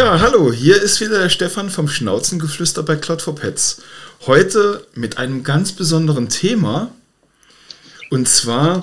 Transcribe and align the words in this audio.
Ja, 0.00 0.18
hallo, 0.18 0.50
hier 0.50 0.80
ist 0.80 1.02
wieder 1.02 1.18
der 1.18 1.28
Stefan 1.28 1.68
vom 1.68 1.86
Schnauzengeflüster 1.86 2.82
bei 2.82 2.96
Cloud 2.96 3.20
for 3.20 3.34
Pets. 3.34 3.82
Heute 4.26 4.86
mit 4.94 5.18
einem 5.18 5.42
ganz 5.42 5.72
besonderen 5.72 6.30
Thema 6.30 6.90
und 8.08 8.26
zwar 8.26 8.80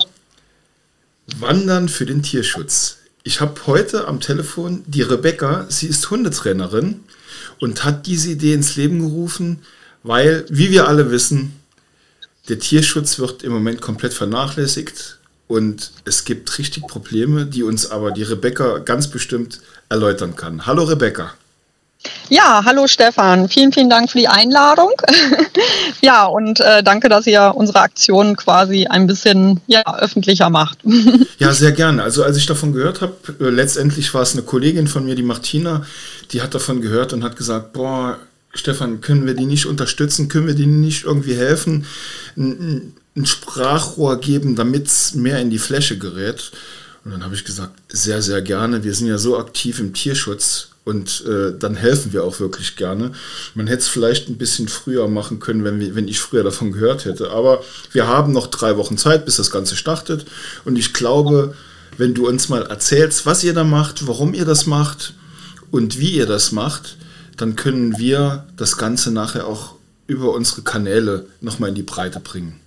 Wandern 1.40 1.88
für 1.88 2.06
den 2.06 2.22
Tierschutz. 2.22 2.98
Ich 3.24 3.40
habe 3.40 3.60
heute 3.66 4.06
am 4.06 4.20
Telefon 4.20 4.84
die 4.86 5.02
Rebecca, 5.02 5.66
sie 5.68 5.88
ist 5.88 6.08
Hundetrainerin 6.08 7.00
und 7.58 7.82
hat 7.82 8.06
diese 8.06 8.30
Idee 8.30 8.54
ins 8.54 8.76
Leben 8.76 9.00
gerufen, 9.00 9.62
weil, 10.04 10.46
wie 10.48 10.70
wir 10.70 10.86
alle 10.86 11.10
wissen, 11.10 11.58
der 12.48 12.60
Tierschutz 12.60 13.18
wird 13.18 13.42
im 13.42 13.50
Moment 13.50 13.80
komplett 13.80 14.14
vernachlässigt 14.14 15.17
und 15.48 15.90
es 16.04 16.24
gibt 16.24 16.58
richtig 16.58 16.86
Probleme, 16.86 17.46
die 17.46 17.62
uns 17.62 17.90
aber 17.90 18.12
die 18.12 18.22
Rebecca 18.22 18.78
ganz 18.78 19.08
bestimmt 19.08 19.60
erläutern 19.88 20.36
kann. 20.36 20.66
Hallo 20.66 20.84
Rebecca. 20.84 21.32
Ja, 22.28 22.62
hallo 22.64 22.86
Stefan. 22.86 23.48
Vielen, 23.48 23.72
vielen 23.72 23.90
Dank 23.90 24.10
für 24.10 24.18
die 24.18 24.28
Einladung. 24.28 24.92
ja, 26.00 26.26
und 26.26 26.60
äh, 26.60 26.82
danke, 26.82 27.08
dass 27.08 27.26
ihr 27.26 27.52
unsere 27.56 27.80
Aktion 27.80 28.36
quasi 28.36 28.86
ein 28.86 29.06
bisschen 29.06 29.60
ja, 29.66 29.82
öffentlicher 29.98 30.50
macht. 30.50 30.78
ja, 31.38 31.52
sehr 31.52 31.72
gerne. 31.72 32.02
Also 32.02 32.22
als 32.22 32.36
ich 32.36 32.46
davon 32.46 32.72
gehört 32.72 33.00
habe, 33.00 33.14
äh, 33.40 33.50
letztendlich 33.50 34.12
war 34.14 34.22
es 34.22 34.34
eine 34.34 34.42
Kollegin 34.42 34.86
von 34.86 35.06
mir, 35.06 35.16
die 35.16 35.22
Martina, 35.22 35.84
die 36.30 36.42
hat 36.42 36.54
davon 36.54 36.82
gehört 36.82 37.12
und 37.12 37.24
hat 37.24 37.36
gesagt, 37.36 37.72
boah, 37.72 38.18
Stefan, 38.54 39.00
können 39.00 39.26
wir 39.26 39.34
die 39.34 39.46
nicht 39.46 39.66
unterstützen? 39.66 40.28
Können 40.28 40.46
wir 40.46 40.54
denen 40.54 40.80
nicht 40.80 41.04
irgendwie 41.04 41.34
helfen? 41.34 41.86
Ein 43.18 43.26
Sprachrohr 43.26 44.20
geben, 44.20 44.56
damit 44.56 44.86
es 44.86 45.14
mehr 45.14 45.40
in 45.40 45.50
die 45.50 45.58
Fläche 45.58 45.98
gerät? 45.98 46.52
Und 47.04 47.12
dann 47.12 47.24
habe 47.24 47.34
ich 47.34 47.44
gesagt, 47.44 47.74
sehr, 47.88 48.22
sehr 48.22 48.42
gerne. 48.42 48.84
Wir 48.84 48.94
sind 48.94 49.06
ja 49.06 49.18
so 49.18 49.38
aktiv 49.38 49.80
im 49.80 49.94
Tierschutz 49.94 50.68
und 50.84 51.24
äh, 51.26 51.52
dann 51.58 51.76
helfen 51.76 52.12
wir 52.12 52.24
auch 52.24 52.40
wirklich 52.40 52.76
gerne. 52.76 53.12
Man 53.54 53.66
hätte 53.66 53.82
es 53.82 53.88
vielleicht 53.88 54.28
ein 54.28 54.38
bisschen 54.38 54.68
früher 54.68 55.06
machen 55.06 55.38
können, 55.38 55.64
wenn, 55.64 55.80
wir, 55.80 55.94
wenn 55.94 56.08
ich 56.08 56.18
früher 56.18 56.44
davon 56.44 56.72
gehört 56.72 57.04
hätte. 57.04 57.30
Aber 57.30 57.62
wir 57.92 58.06
haben 58.06 58.32
noch 58.32 58.46
drei 58.46 58.76
Wochen 58.76 58.96
Zeit, 58.96 59.24
bis 59.26 59.36
das 59.36 59.50
Ganze 59.50 59.76
startet. 59.76 60.24
Und 60.64 60.76
ich 60.76 60.94
glaube, 60.94 61.54
wenn 61.98 62.14
du 62.14 62.26
uns 62.26 62.48
mal 62.48 62.62
erzählst, 62.62 63.26
was 63.26 63.44
ihr 63.44 63.52
da 63.52 63.64
macht, 63.64 64.06
warum 64.06 64.32
ihr 64.32 64.44
das 64.44 64.66
macht 64.66 65.12
und 65.70 65.98
wie 65.98 66.12
ihr 66.12 66.26
das 66.26 66.52
macht, 66.52 66.96
dann 67.36 67.54
können 67.54 67.98
wir 67.98 68.46
das 68.56 68.76
Ganze 68.76 69.10
nachher 69.10 69.46
auch 69.46 69.74
über 70.06 70.32
unsere 70.32 70.62
Kanäle 70.62 71.26
nochmal 71.40 71.68
in 71.68 71.74
die 71.74 71.82
Breite 71.82 72.20
bringen. 72.20 72.60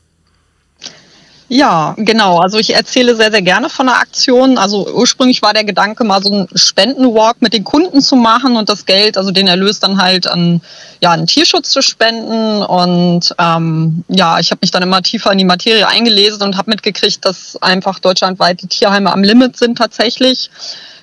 Ja, 1.54 1.96
genau. 1.98 2.40
Also 2.40 2.60
ich 2.60 2.74
erzähle 2.74 3.14
sehr, 3.14 3.30
sehr 3.30 3.42
gerne 3.42 3.70
von 3.70 3.88
der 3.88 3.98
Aktion. 3.98 4.58
Also 4.58 4.88
ursprünglich 4.88 5.42
war 5.42 5.54
der 5.54 5.66
Gedanke, 5.66 6.06
mal 6.06 6.24
so 6.24 6.32
einen 6.32 6.48
Spendenwalk 6.56 7.42
mit 7.42 7.52
den 7.52 7.66
Kunden 7.66 8.00
zu 8.00 8.16
machen 8.16 8.56
und 8.56 8.70
das 8.70 8.86
Geld, 8.86 9.18
also 9.18 9.32
den 9.32 9.48
Erlös 9.48 9.82
dann 9.82 10.02
halt 10.02 10.28
an, 10.28 10.62
ja, 11.02 11.12
an 11.12 11.28
Tierschutz 11.28 11.72
zu 11.72 11.82
spenden. 11.82 12.64
Und 12.64 13.36
ähm, 13.38 14.06
ja, 14.08 14.40
ich 14.40 14.52
habe 14.52 14.60
mich 14.62 14.72
dann 14.72 14.82
immer 14.82 15.02
tiefer 15.02 15.34
in 15.34 15.40
die 15.40 15.44
Materie 15.44 15.86
eingelesen 15.86 16.42
und 16.42 16.56
habe 16.56 16.72
mitgekriegt, 16.72 17.26
dass 17.26 17.62
einfach 17.62 18.00
deutschlandweit 18.00 18.62
die 18.62 18.68
Tierheime 18.68 19.12
am 19.12 19.22
Limit 19.22 19.58
sind 19.58 19.78
tatsächlich 19.78 20.50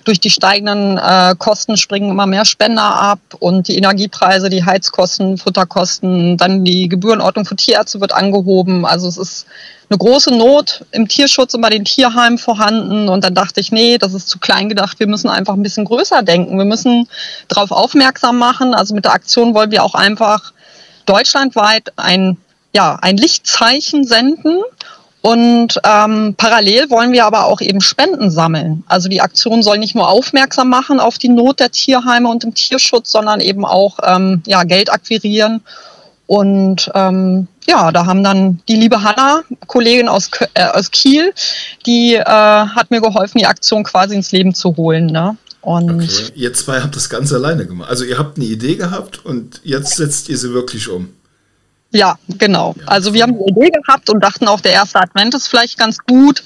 durch 0.08 0.20
die 0.20 0.30
steigenden 0.30 0.96
äh, 0.96 1.34
Kosten 1.38 1.76
springen 1.76 2.10
immer 2.10 2.26
mehr 2.26 2.46
Spender 2.46 2.82
ab 2.82 3.20
und 3.40 3.68
die 3.68 3.76
Energiepreise, 3.76 4.48
die 4.48 4.64
Heizkosten, 4.64 5.36
Futterkosten, 5.36 6.38
dann 6.38 6.64
die 6.64 6.88
Gebührenordnung 6.88 7.44
für 7.44 7.56
Tierärzte 7.56 8.00
wird 8.00 8.14
angehoben. 8.14 8.86
Also 8.86 9.06
es 9.06 9.18
ist 9.18 9.46
eine 9.90 9.98
große 9.98 10.34
Not 10.34 10.86
im 10.92 11.08
Tierschutz 11.08 11.52
und 11.52 11.60
bei 11.60 11.68
den 11.68 11.84
Tierheimen 11.84 12.38
vorhanden. 12.38 13.10
Und 13.10 13.22
dann 13.22 13.34
dachte 13.34 13.60
ich, 13.60 13.70
nee, 13.70 13.98
das 13.98 14.14
ist 14.14 14.28
zu 14.28 14.38
klein 14.38 14.70
gedacht. 14.70 14.98
Wir 14.98 15.06
müssen 15.06 15.28
einfach 15.28 15.52
ein 15.52 15.62
bisschen 15.62 15.84
größer 15.84 16.22
denken. 16.22 16.56
Wir 16.56 16.64
müssen 16.64 17.06
darauf 17.48 17.70
aufmerksam 17.70 18.38
machen. 18.38 18.74
Also 18.74 18.94
mit 18.94 19.04
der 19.04 19.12
Aktion 19.12 19.52
wollen 19.52 19.70
wir 19.70 19.84
auch 19.84 19.94
einfach 19.94 20.54
deutschlandweit 21.04 21.92
ein, 21.97 22.38
ja, 22.74 22.98
ein 23.02 23.18
Lichtzeichen 23.18 24.04
senden 24.04 24.62
und 25.20 25.80
ähm, 25.84 26.34
parallel 26.36 26.90
wollen 26.90 27.12
wir 27.12 27.26
aber 27.26 27.46
auch 27.46 27.60
eben 27.60 27.80
Spenden 27.80 28.30
sammeln. 28.30 28.84
Also 28.86 29.08
die 29.08 29.20
Aktion 29.20 29.62
soll 29.62 29.78
nicht 29.78 29.94
nur 29.94 30.08
aufmerksam 30.08 30.68
machen 30.68 31.00
auf 31.00 31.18
die 31.18 31.28
Not 31.28 31.58
der 31.60 31.70
Tierheime 31.70 32.28
und 32.28 32.44
im 32.44 32.54
Tierschutz, 32.54 33.10
sondern 33.10 33.40
eben 33.40 33.64
auch 33.64 33.98
ähm, 34.04 34.42
ja, 34.46 34.62
Geld 34.62 34.92
akquirieren. 34.92 35.62
Und 36.26 36.90
ähm, 36.94 37.48
ja, 37.66 37.90
da 37.90 38.06
haben 38.06 38.22
dann 38.22 38.60
die 38.68 38.76
liebe 38.76 39.02
Hanna, 39.02 39.42
Kollegin 39.66 40.08
aus, 40.08 40.30
äh, 40.54 40.64
aus 40.66 40.90
Kiel, 40.90 41.32
die 41.84 42.14
äh, 42.14 42.24
hat 42.24 42.90
mir 42.90 43.00
geholfen, 43.00 43.38
die 43.38 43.46
Aktion 43.46 43.82
quasi 43.82 44.14
ins 44.14 44.30
Leben 44.30 44.54
zu 44.54 44.76
holen. 44.76 45.06
Ne? 45.06 45.36
Und 45.62 45.90
okay. 45.90 46.32
Ihr 46.36 46.52
zwei 46.52 46.80
habt 46.80 46.94
das 46.94 47.10
ganz 47.10 47.32
alleine 47.32 47.66
gemacht. 47.66 47.90
Also 47.90 48.04
ihr 48.04 48.18
habt 48.18 48.36
eine 48.36 48.46
Idee 48.46 48.76
gehabt 48.76 49.24
und 49.24 49.60
jetzt 49.64 49.96
setzt 49.96 50.28
ihr 50.28 50.38
sie 50.38 50.52
wirklich 50.52 50.88
um. 50.88 51.14
Ja, 51.91 52.19
genau. 52.28 52.75
Also 52.87 53.15
wir 53.15 53.22
haben 53.22 53.38
die 53.38 53.50
Idee 53.50 53.71
gehabt 53.71 54.10
und 54.10 54.22
dachten 54.22 54.47
auch, 54.47 54.60
der 54.60 54.72
erste 54.72 55.00
Advent 55.00 55.34
ist 55.34 55.49
vielleicht 55.49 55.78
ganz 55.78 55.99
gut 55.99 56.43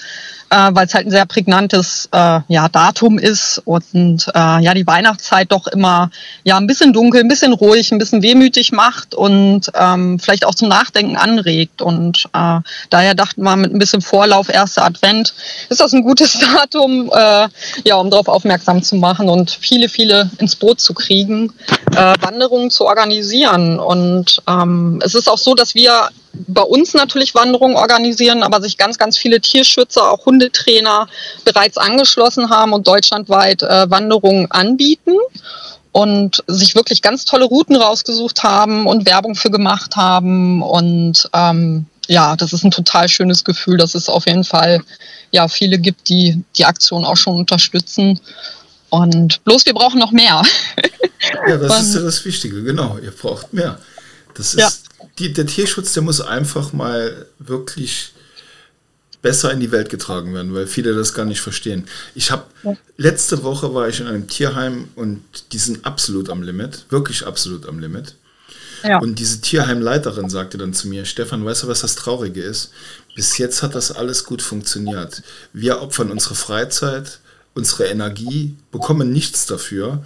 äh, 0.52 0.70
weil 0.74 0.86
es 0.86 0.94
halt 0.94 1.06
ein 1.06 1.10
sehr 1.10 1.24
prägnantes 1.24 2.08
äh, 2.12 2.40
ja, 2.48 2.68
Datum 2.68 3.18
ist 3.18 3.60
und 3.64 4.28
äh, 4.34 4.62
ja 4.62 4.74
die 4.74 4.86
Weihnachtszeit 4.86 5.50
doch 5.50 5.66
immer 5.66 6.10
ja 6.44 6.58
ein 6.58 6.66
bisschen 6.66 6.92
dunkel, 6.92 7.20
ein 7.20 7.28
bisschen 7.28 7.54
ruhig, 7.54 7.90
ein 7.90 7.98
bisschen 7.98 8.22
wehmütig 8.22 8.70
macht 8.70 9.14
und 9.14 9.70
ähm, 9.74 10.18
vielleicht 10.18 10.44
auch 10.44 10.54
zum 10.54 10.68
Nachdenken 10.68 11.16
anregt. 11.16 11.80
Und 11.80 12.26
äh, 12.34 12.60
daher 12.90 13.14
dachten 13.14 13.42
wir 13.42 13.56
mit 13.56 13.72
ein 13.72 13.78
bisschen 13.78 14.02
Vorlauf, 14.02 14.50
erster 14.50 14.84
Advent, 14.84 15.32
ist 15.70 15.80
das 15.80 15.94
ein 15.94 16.02
gutes 16.02 16.38
Datum, 16.54 17.10
äh, 17.14 17.48
ja, 17.84 17.96
um 17.96 18.10
darauf 18.10 18.28
aufmerksam 18.28 18.82
zu 18.82 18.96
machen 18.96 19.30
und 19.30 19.50
viele, 19.50 19.88
viele 19.88 20.30
ins 20.38 20.56
Boot 20.56 20.80
zu 20.80 20.92
kriegen, 20.92 21.52
äh, 21.96 22.14
Wanderungen 22.20 22.70
zu 22.70 22.84
organisieren. 22.84 23.78
Und 23.78 24.42
ähm, 24.46 25.00
es 25.02 25.14
ist 25.14 25.30
auch 25.32 25.38
so, 25.38 25.54
dass 25.54 25.74
wir 25.74 26.10
bei 26.32 26.62
uns 26.62 26.94
natürlich 26.94 27.34
Wanderungen 27.34 27.76
organisieren, 27.76 28.42
aber 28.42 28.60
sich 28.60 28.76
ganz, 28.76 28.98
ganz 28.98 29.18
viele 29.18 29.40
Tierschützer, 29.40 30.10
auch 30.10 30.26
Hundetrainer 30.26 31.08
bereits 31.44 31.76
angeschlossen 31.76 32.50
haben 32.50 32.72
und 32.72 32.86
deutschlandweit 32.86 33.62
äh, 33.62 33.90
Wanderungen 33.90 34.50
anbieten 34.50 35.16
und 35.92 36.42
sich 36.46 36.74
wirklich 36.74 37.02
ganz 37.02 37.24
tolle 37.24 37.44
Routen 37.44 37.76
rausgesucht 37.76 38.42
haben 38.42 38.86
und 38.86 39.06
Werbung 39.06 39.34
für 39.34 39.50
gemacht 39.50 39.96
haben. 39.96 40.62
Und 40.62 41.28
ähm, 41.34 41.86
ja, 42.08 42.34
das 42.36 42.52
ist 42.52 42.64
ein 42.64 42.70
total 42.70 43.08
schönes 43.08 43.44
Gefühl, 43.44 43.76
dass 43.76 43.94
es 43.94 44.08
auf 44.08 44.26
jeden 44.26 44.44
Fall 44.44 44.82
ja 45.30 45.48
viele 45.48 45.78
gibt, 45.78 46.08
die 46.08 46.42
die 46.56 46.64
Aktion 46.64 47.04
auch 47.04 47.16
schon 47.16 47.36
unterstützen. 47.36 48.20
Und 48.88 49.44
bloß 49.44 49.66
wir 49.66 49.74
brauchen 49.74 49.98
noch 49.98 50.12
mehr. 50.12 50.42
Ja, 51.46 51.56
das 51.56 51.82
ist 51.88 51.94
ja 51.94 52.00
das 52.00 52.24
Wichtige, 52.24 52.62
genau. 52.62 52.98
Ihr 52.98 53.10
braucht 53.10 53.52
mehr. 53.52 53.78
Das 54.34 54.54
ist, 54.54 54.60
ja 54.60 54.70
die, 55.18 55.32
der 55.32 55.46
Tierschutz, 55.46 55.92
der 55.92 56.02
muss 56.02 56.20
einfach 56.20 56.72
mal 56.72 57.26
wirklich 57.38 58.12
besser 59.22 59.52
in 59.52 59.60
die 59.60 59.70
Welt 59.70 59.88
getragen 59.88 60.34
werden, 60.34 60.52
weil 60.52 60.66
viele 60.66 60.94
das 60.94 61.14
gar 61.14 61.24
nicht 61.24 61.40
verstehen. 61.40 61.86
Ich 62.14 62.30
habe 62.30 62.44
ja. 62.64 62.76
letzte 62.96 63.44
Woche 63.44 63.72
war 63.72 63.88
ich 63.88 64.00
in 64.00 64.08
einem 64.08 64.26
Tierheim 64.26 64.88
und 64.96 65.22
die 65.52 65.58
sind 65.58 65.86
absolut 65.86 66.28
am 66.28 66.42
Limit, 66.42 66.86
wirklich 66.90 67.24
absolut 67.24 67.66
am 67.66 67.78
Limit. 67.78 68.16
Ja. 68.82 68.98
Und 68.98 69.20
diese 69.20 69.40
Tierheimleiterin 69.40 70.28
sagte 70.28 70.58
dann 70.58 70.74
zu 70.74 70.88
mir, 70.88 71.04
Stefan, 71.04 71.44
weißt 71.44 71.62
du, 71.62 71.68
was 71.68 71.82
das 71.82 71.94
Traurige 71.94 72.42
ist? 72.42 72.72
Bis 73.14 73.38
jetzt 73.38 73.62
hat 73.62 73.76
das 73.76 73.92
alles 73.92 74.24
gut 74.24 74.42
funktioniert. 74.42 75.22
Wir 75.52 75.80
opfern 75.80 76.10
unsere 76.10 76.34
Freizeit, 76.34 77.20
unsere 77.54 77.84
Energie, 77.84 78.56
bekommen 78.72 79.12
nichts 79.12 79.46
dafür. 79.46 80.02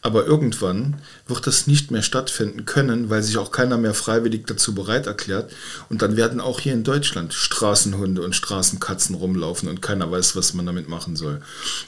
Aber 0.00 0.26
irgendwann 0.26 0.96
wird 1.26 1.46
das 1.48 1.66
nicht 1.66 1.90
mehr 1.90 2.02
stattfinden 2.02 2.64
können, 2.64 3.10
weil 3.10 3.22
sich 3.22 3.36
auch 3.36 3.50
keiner 3.50 3.76
mehr 3.78 3.94
freiwillig 3.94 4.46
dazu 4.46 4.72
bereit 4.72 5.06
erklärt. 5.06 5.50
Und 5.88 6.02
dann 6.02 6.16
werden 6.16 6.40
auch 6.40 6.60
hier 6.60 6.72
in 6.72 6.84
Deutschland 6.84 7.34
Straßenhunde 7.34 8.22
und 8.22 8.36
Straßenkatzen 8.36 9.16
rumlaufen 9.16 9.68
und 9.68 9.82
keiner 9.82 10.08
weiß, 10.08 10.36
was 10.36 10.54
man 10.54 10.66
damit 10.66 10.88
machen 10.88 11.16
soll. 11.16 11.40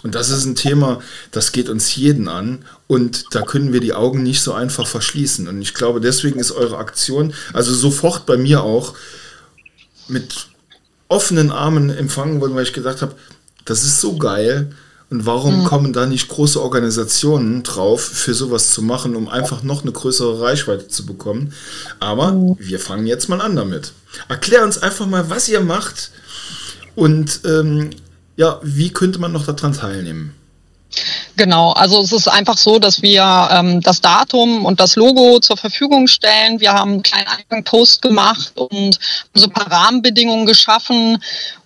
Und 0.02 0.16
das 0.16 0.30
ist 0.30 0.44
ein 0.44 0.56
Thema, 0.56 1.00
das 1.30 1.52
geht 1.52 1.68
uns 1.68 1.94
jeden 1.94 2.26
an 2.26 2.64
und 2.88 3.26
da 3.34 3.42
können 3.42 3.72
wir 3.72 3.80
die 3.80 3.94
Augen 3.94 4.24
nicht 4.24 4.42
so 4.42 4.52
einfach 4.54 4.88
verschließen. 4.88 5.46
Und 5.46 5.62
ich 5.62 5.74
glaube, 5.74 6.00
deswegen 6.00 6.40
ist 6.40 6.50
eure 6.50 6.78
Aktion, 6.78 7.32
also 7.52 7.72
sofort 7.72 8.26
bei 8.26 8.36
mir 8.36 8.62
auch, 8.62 8.94
mit 10.08 10.48
offenen 11.06 11.52
Armen 11.52 11.90
empfangen 11.90 12.40
worden, 12.40 12.56
weil 12.56 12.64
ich 12.64 12.72
gedacht 12.72 13.02
habe, 13.02 13.14
das 13.64 13.84
ist 13.84 14.00
so 14.00 14.16
geil 14.16 14.74
und 15.10 15.26
warum 15.26 15.60
mhm. 15.60 15.64
kommen 15.64 15.92
da 15.92 16.06
nicht 16.06 16.28
große 16.28 16.62
Organisationen 16.62 17.64
drauf, 17.64 18.00
für 18.00 18.32
sowas 18.32 18.70
zu 18.70 18.80
machen, 18.80 19.16
um 19.16 19.28
einfach 19.28 19.62
noch 19.62 19.82
eine 19.82 19.92
größere 19.92 20.40
Reichweite 20.40 20.88
zu 20.88 21.04
bekommen? 21.04 21.52
Aber 21.98 22.32
mhm. 22.32 22.56
wir 22.58 22.78
fangen 22.78 23.06
jetzt 23.06 23.28
mal 23.28 23.40
an 23.40 23.56
damit. 23.56 23.92
Erklär 24.28 24.64
uns 24.64 24.78
einfach 24.78 25.06
mal, 25.06 25.28
was 25.28 25.48
ihr 25.48 25.60
macht 25.60 26.12
und 26.94 27.40
ähm, 27.44 27.90
ja, 28.36 28.60
wie 28.62 28.90
könnte 28.90 29.18
man 29.18 29.32
noch 29.32 29.46
daran 29.46 29.72
teilnehmen? 29.72 30.34
Genau, 31.40 31.72
also 31.72 32.02
es 32.02 32.12
ist 32.12 32.28
einfach 32.28 32.58
so, 32.58 32.78
dass 32.78 33.00
wir 33.00 33.48
ähm, 33.50 33.80
das 33.80 34.02
Datum 34.02 34.66
und 34.66 34.78
das 34.78 34.94
Logo 34.94 35.40
zur 35.40 35.56
Verfügung 35.56 36.06
stellen. 36.06 36.60
Wir 36.60 36.74
haben 36.74 36.92
einen 36.92 37.02
kleinen 37.02 37.64
Post 37.64 38.02
gemacht 38.02 38.52
und 38.56 38.98
so 39.32 39.46
ein 39.46 39.50
paar 39.50 39.72
Rahmenbedingungen 39.72 40.44
geschaffen. 40.44 41.16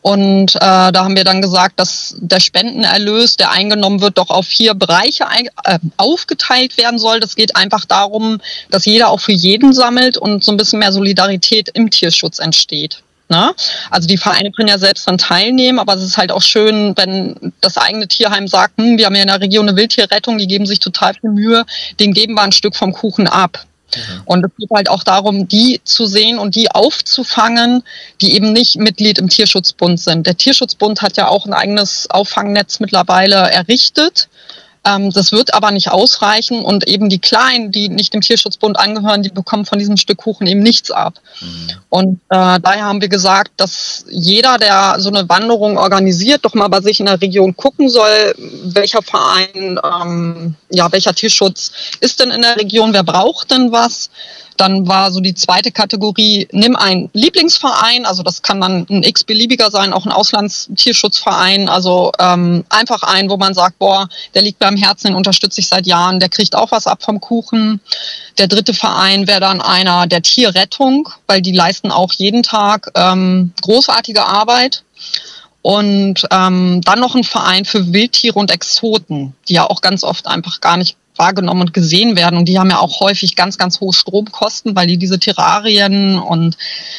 Und 0.00 0.54
äh, 0.54 0.60
da 0.60 0.94
haben 0.94 1.16
wir 1.16 1.24
dann 1.24 1.42
gesagt, 1.42 1.80
dass 1.80 2.14
der 2.20 2.38
Spendenerlös, 2.38 3.36
der 3.36 3.50
eingenommen 3.50 4.00
wird, 4.00 4.16
doch 4.16 4.30
auf 4.30 4.46
vier 4.46 4.74
Bereiche 4.74 5.26
ein, 5.26 5.48
äh, 5.64 5.80
aufgeteilt 5.96 6.78
werden 6.78 7.00
soll. 7.00 7.18
Das 7.18 7.34
geht 7.34 7.56
einfach 7.56 7.84
darum, 7.84 8.40
dass 8.70 8.84
jeder 8.84 9.08
auch 9.08 9.20
für 9.20 9.32
jeden 9.32 9.72
sammelt 9.72 10.16
und 10.16 10.44
so 10.44 10.52
ein 10.52 10.56
bisschen 10.56 10.78
mehr 10.78 10.92
Solidarität 10.92 11.70
im 11.70 11.90
Tierschutz 11.90 12.38
entsteht. 12.38 13.02
Ne? 13.28 13.54
Also 13.90 14.06
die 14.06 14.18
Vereine 14.18 14.52
können 14.52 14.68
ja 14.68 14.78
selbst 14.78 15.08
dann 15.08 15.16
teilnehmen, 15.16 15.78
aber 15.78 15.94
es 15.94 16.02
ist 16.02 16.18
halt 16.18 16.30
auch 16.30 16.42
schön, 16.42 16.94
wenn 16.96 17.52
das 17.62 17.78
eigene 17.78 18.06
Tierheim 18.06 18.48
sagt, 18.48 18.76
hm, 18.76 18.98
wir 18.98 19.06
haben 19.06 19.14
ja 19.14 19.22
in 19.22 19.28
der 19.28 19.40
Region 19.40 19.66
eine 19.68 19.76
Wildtierrettung, 19.76 20.36
die 20.36 20.46
geben 20.46 20.66
sich 20.66 20.78
total 20.78 21.14
viel 21.14 21.30
Mühe, 21.30 21.64
denen 21.98 22.12
geben 22.12 22.34
wir 22.34 22.42
ein 22.42 22.52
Stück 22.52 22.76
vom 22.76 22.92
Kuchen 22.92 23.26
ab. 23.26 23.64
Mhm. 23.96 24.22
Und 24.26 24.44
es 24.44 24.50
geht 24.58 24.70
halt 24.74 24.88
auch 24.90 25.04
darum, 25.04 25.48
die 25.48 25.80
zu 25.84 26.06
sehen 26.06 26.38
und 26.38 26.54
die 26.54 26.70
aufzufangen, 26.70 27.82
die 28.20 28.34
eben 28.34 28.52
nicht 28.52 28.76
Mitglied 28.76 29.18
im 29.18 29.28
Tierschutzbund 29.28 30.00
sind. 30.00 30.26
Der 30.26 30.36
Tierschutzbund 30.36 31.00
hat 31.00 31.16
ja 31.16 31.28
auch 31.28 31.46
ein 31.46 31.54
eigenes 31.54 32.10
Auffangnetz 32.10 32.80
mittlerweile 32.80 33.36
errichtet. 33.36 34.28
Ähm, 34.86 35.10
das 35.10 35.32
wird 35.32 35.54
aber 35.54 35.70
nicht 35.70 35.90
ausreichen 35.90 36.62
und 36.62 36.86
eben 36.86 37.08
die 37.08 37.19
Kleinen, 37.19 37.72
die 37.72 37.88
nicht 37.88 38.12
dem 38.12 38.20
Tierschutzbund 38.20 38.78
angehören, 38.78 39.22
die 39.22 39.31
bekommen 39.31 39.64
von 39.64 39.78
diesem 39.78 39.96
Stück 39.96 40.19
Kuchen 40.19 40.46
eben 40.46 40.60
nichts 40.60 40.90
ab. 40.90 41.14
Mhm. 41.40 41.70
Und 41.88 42.20
äh, 42.28 42.60
daher 42.60 42.84
haben 42.84 43.00
wir 43.00 43.08
gesagt, 43.08 43.52
dass 43.56 44.04
jeder, 44.10 44.58
der 44.58 44.96
so 44.98 45.08
eine 45.08 45.28
Wanderung 45.28 45.78
organisiert, 45.78 46.44
doch 46.44 46.54
mal 46.54 46.69
bei 46.69 46.81
sich 46.81 47.00
in 47.00 47.06
der 47.06 47.20
Region 47.20 47.56
gucken 47.56 47.88
soll, 47.88 48.34
welcher 48.64 49.02
Verein, 49.02 49.78
ähm, 49.82 50.54
ja, 50.70 50.92
welcher 50.92 51.14
Tierschutz 51.14 51.72
ist 52.00 52.20
denn 52.20 52.31
in 52.31 52.42
der 52.42 52.56
Region, 52.56 52.92
wer 52.92 53.04
braucht 53.04 53.50
denn 53.50 53.72
was. 53.72 54.10
Dann 54.56 54.86
war 54.86 55.10
so 55.10 55.20
die 55.20 55.34
zweite 55.34 55.72
Kategorie, 55.72 56.48
nimm 56.52 56.76
einen 56.76 57.10
Lieblingsverein, 57.12 58.06
also 58.06 58.22
das 58.22 58.42
kann 58.42 58.60
dann 58.60 58.86
ein 58.88 59.02
x-beliebiger 59.02 59.70
sein, 59.70 59.92
auch 59.92 60.06
ein 60.06 60.12
Auslandstierschutzverein, 60.12 61.68
also 61.68 62.12
ähm, 62.18 62.64
einfach 62.68 63.02
ein, 63.02 63.28
wo 63.30 63.36
man 63.36 63.54
sagt, 63.54 63.78
boah, 63.78 64.08
der 64.34 64.42
liegt 64.42 64.58
beim 64.58 64.76
Herzen, 64.76 65.08
den 65.08 65.16
unterstütze 65.16 65.60
ich 65.60 65.68
seit 65.68 65.86
Jahren, 65.86 66.20
der 66.20 66.28
kriegt 66.28 66.54
auch 66.54 66.70
was 66.70 66.86
ab 66.86 67.02
vom 67.02 67.20
Kuchen. 67.20 67.80
Der 68.38 68.48
dritte 68.48 68.74
Verein 68.74 69.26
wäre 69.26 69.40
dann 69.40 69.60
einer 69.60 70.06
der 70.06 70.22
Tierrettung, 70.22 71.08
weil 71.26 71.42
die 71.42 71.52
leisten 71.52 71.90
auch 71.90 72.12
jeden 72.12 72.42
Tag 72.42 72.90
ähm, 72.94 73.52
großartige 73.62 74.24
Arbeit. 74.24 74.84
Und 75.62 76.26
ähm, 76.30 76.82
dann 76.84 77.00
noch 77.00 77.14
ein 77.14 77.24
Verein 77.24 77.64
für 77.64 77.90
Wildtiere 77.94 78.38
und 78.38 78.50
Exoten, 78.50 79.34
die 79.48 79.54
ja 79.54 79.64
auch 79.64 79.80
ganz 79.80 80.04
oft 80.04 80.26
einfach 80.26 80.60
gar 80.60 80.76
nicht 80.76 80.98
wahrgenommen 81.16 81.62
und 81.62 81.75
gesehen 81.75 82.16
werden. 82.16 82.38
Und 82.38 82.46
die 82.46 82.58
haben 82.58 82.70
ja 82.70 82.78
auch 82.78 83.00
häufig 83.00 83.37
ganz, 83.37 83.58
ganz 83.58 83.81
hohe 83.81 83.93
Stromkosten, 83.93 84.75
weil 84.75 84.87
die 84.87 84.96
diese 84.96 85.19
Terrarien 85.19 86.19
und 86.19 86.56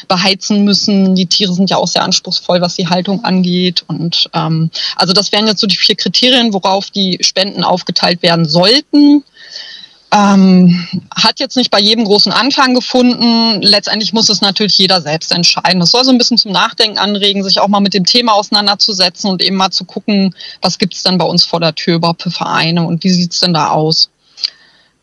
beheizen 0.07 0.63
müssen. 0.63 1.15
Die 1.15 1.25
Tiere 1.25 1.53
sind 1.53 1.69
ja 1.69 1.77
auch 1.77 1.87
sehr 1.87 2.03
anspruchsvoll, 2.03 2.61
was 2.61 2.75
die 2.75 2.87
Haltung 2.87 3.23
angeht. 3.23 3.83
Und 3.87 4.29
ähm, 4.33 4.69
also 4.95 5.13
das 5.13 5.31
wären 5.31 5.47
jetzt 5.47 5.59
so 5.59 5.67
die 5.67 5.75
vier 5.75 5.95
Kriterien, 5.95 6.53
worauf 6.53 6.89
die 6.91 7.17
Spenden 7.21 7.63
aufgeteilt 7.63 8.21
werden 8.21 8.45
sollten. 8.45 9.23
Ähm, 10.15 10.87
hat 11.13 11.41
jetzt 11.41 11.57
nicht 11.57 11.71
bei 11.71 11.79
jedem 11.79 12.05
großen 12.05 12.31
Anfang 12.31 12.73
gefunden. 12.73 13.61
Letztendlich 13.61 14.13
muss 14.13 14.29
es 14.29 14.39
natürlich 14.39 14.77
jeder 14.77 15.01
selbst 15.01 15.33
entscheiden. 15.33 15.81
Das 15.81 15.91
soll 15.91 16.05
so 16.05 16.11
ein 16.11 16.17
bisschen 16.17 16.37
zum 16.37 16.53
Nachdenken 16.53 16.97
anregen, 16.97 17.43
sich 17.43 17.59
auch 17.59 17.67
mal 17.67 17.81
mit 17.81 17.93
dem 17.93 18.05
Thema 18.05 18.31
auseinanderzusetzen 18.31 19.29
und 19.29 19.43
eben 19.43 19.57
mal 19.57 19.71
zu 19.71 19.83
gucken, 19.83 20.33
was 20.61 20.77
gibt 20.77 20.93
es 20.93 21.03
denn 21.03 21.17
bei 21.17 21.25
uns 21.25 21.43
vor 21.43 21.59
der 21.59 21.75
Tür 21.75 21.95
überhaupt 21.95 22.23
für 22.23 22.31
Vereine 22.31 22.87
und 22.87 23.03
wie 23.03 23.09
sieht 23.09 23.33
es 23.33 23.41
denn 23.41 23.53
da 23.53 23.71
aus. 23.71 24.09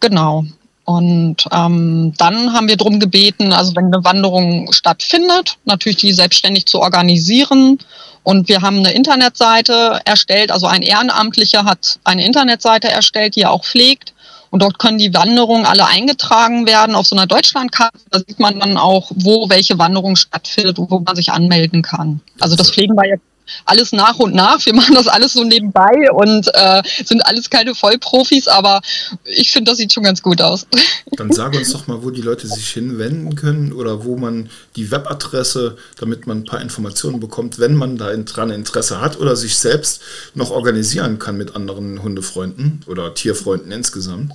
Genau. 0.01 0.47
Und 0.85 1.45
ähm, 1.53 2.15
dann 2.17 2.55
haben 2.55 2.69
wir 2.69 2.79
darum 2.79 2.99
gebeten, 2.99 3.53
also 3.53 3.77
wenn 3.77 3.87
eine 3.87 4.05
Wanderung 4.05 4.73
stattfindet, 4.73 5.59
natürlich 5.67 5.99
die 5.99 6.15
selbstständig 6.15 6.65
zu 6.65 6.81
organisieren. 6.81 7.79
Und 8.23 8.49
wir 8.49 8.63
haben 8.63 8.79
eine 8.79 8.93
Internetseite 8.93 10.01
erstellt, 10.07 10.51
also 10.51 10.67
ein 10.67 10.83
Ehrenamtlicher 10.83 11.65
hat 11.65 11.99
eine 12.05 12.25
Internetseite 12.25 12.89
erstellt, 12.89 13.37
die 13.37 13.43
er 13.43 13.51
auch 13.51 13.65
pflegt. 13.65 14.15
Und 14.53 14.61
dort 14.61 14.79
können 14.79 14.99
die 14.99 15.15
Wanderungen 15.15 15.65
alle 15.65 15.87
eingetragen 15.87 16.67
werden 16.67 16.95
auf 16.95 17.07
so 17.07 17.17
einer 17.17 17.27
Deutschlandkarte. 17.27 17.99
Da 18.11 18.19
sieht 18.19 18.39
man 18.39 18.61
dann 18.61 18.77
auch, 18.77 19.11
wo 19.15 19.49
welche 19.49 19.79
Wanderung 19.79 20.15
stattfindet 20.15 20.79
und 20.79 20.91
wo 20.91 20.99
man 21.01 21.17
sich 21.17 21.33
anmelden 21.33 21.81
kann. 21.81 22.21
Also 22.39 22.55
das 22.55 22.71
pflegen 22.71 22.95
wir 22.95 23.09
jetzt 23.09 23.25
alles 23.65 23.93
nach 23.93 24.19
und 24.19 24.35
nach. 24.35 24.65
Wir 24.65 24.75
machen 24.83 24.95
das 24.95 25.09
alles 25.09 25.33
so 25.35 25.45
nebenbei 25.45 26.11
und 26.13 26.49
äh, 26.55 26.83
sind 27.05 27.25
alles 27.27 27.51
keine 27.51 27.75
Vollprofis, 27.75 28.49
aber 28.49 28.81
ich 29.25 29.51
finde, 29.51 29.71
das 29.71 29.79
sieht 29.79 29.93
schon 29.93 30.05
ganz 30.05 30.23
gut 30.23 30.41
aus. 30.41 30.67
Dann 31.13 31.33
sag 31.33 31.55
uns 31.55 31.73
doch 31.73 31.87
mal, 31.87 32.03
wo 32.03 32.11
die 32.11 32.23
Leute 32.23 32.47
sich 32.47 32.69
hinwenden 32.69 33.35
können 33.35 33.73
oder 33.73 34.05
wo 34.05 34.17
man 34.17 34.51
die 34.77 34.91
Webadresse, 34.91 35.77
damit 35.99 36.27
man 36.27 36.39
ein 36.39 36.45
paar 36.45 36.61
Informationen 36.61 37.21
bekommt, 37.21 37.59
wenn 37.59 37.75
man 37.75 37.99
da 37.99 38.15
dran 38.17 38.51
Interesse 38.51 39.01
hat 39.01 39.19
oder 39.19 39.37
sich 39.37 39.57
selbst 39.57 40.01
noch 40.35 40.51
organisieren 40.51 41.19
kann 41.19 41.37
mit 41.37 41.55
anderen 41.55 42.03
Hundefreunden 42.03 42.85
oder 42.87 43.15
Tierfreunden 43.15 43.73
insgesamt. 43.73 44.33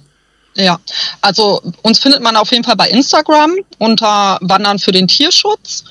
Ja, 0.58 0.80
also 1.22 1.62
uns 1.84 2.00
findet 2.00 2.22
man 2.22 2.36
auf 2.36 2.52
jeden 2.52 2.64
Fall 2.64 2.76
bei 2.76 2.90
Instagram 2.90 3.58
unter 3.78 4.40
Wandern 4.42 4.80
für 4.80 4.92
den 4.92 5.08
Tierschutz. 5.08 5.84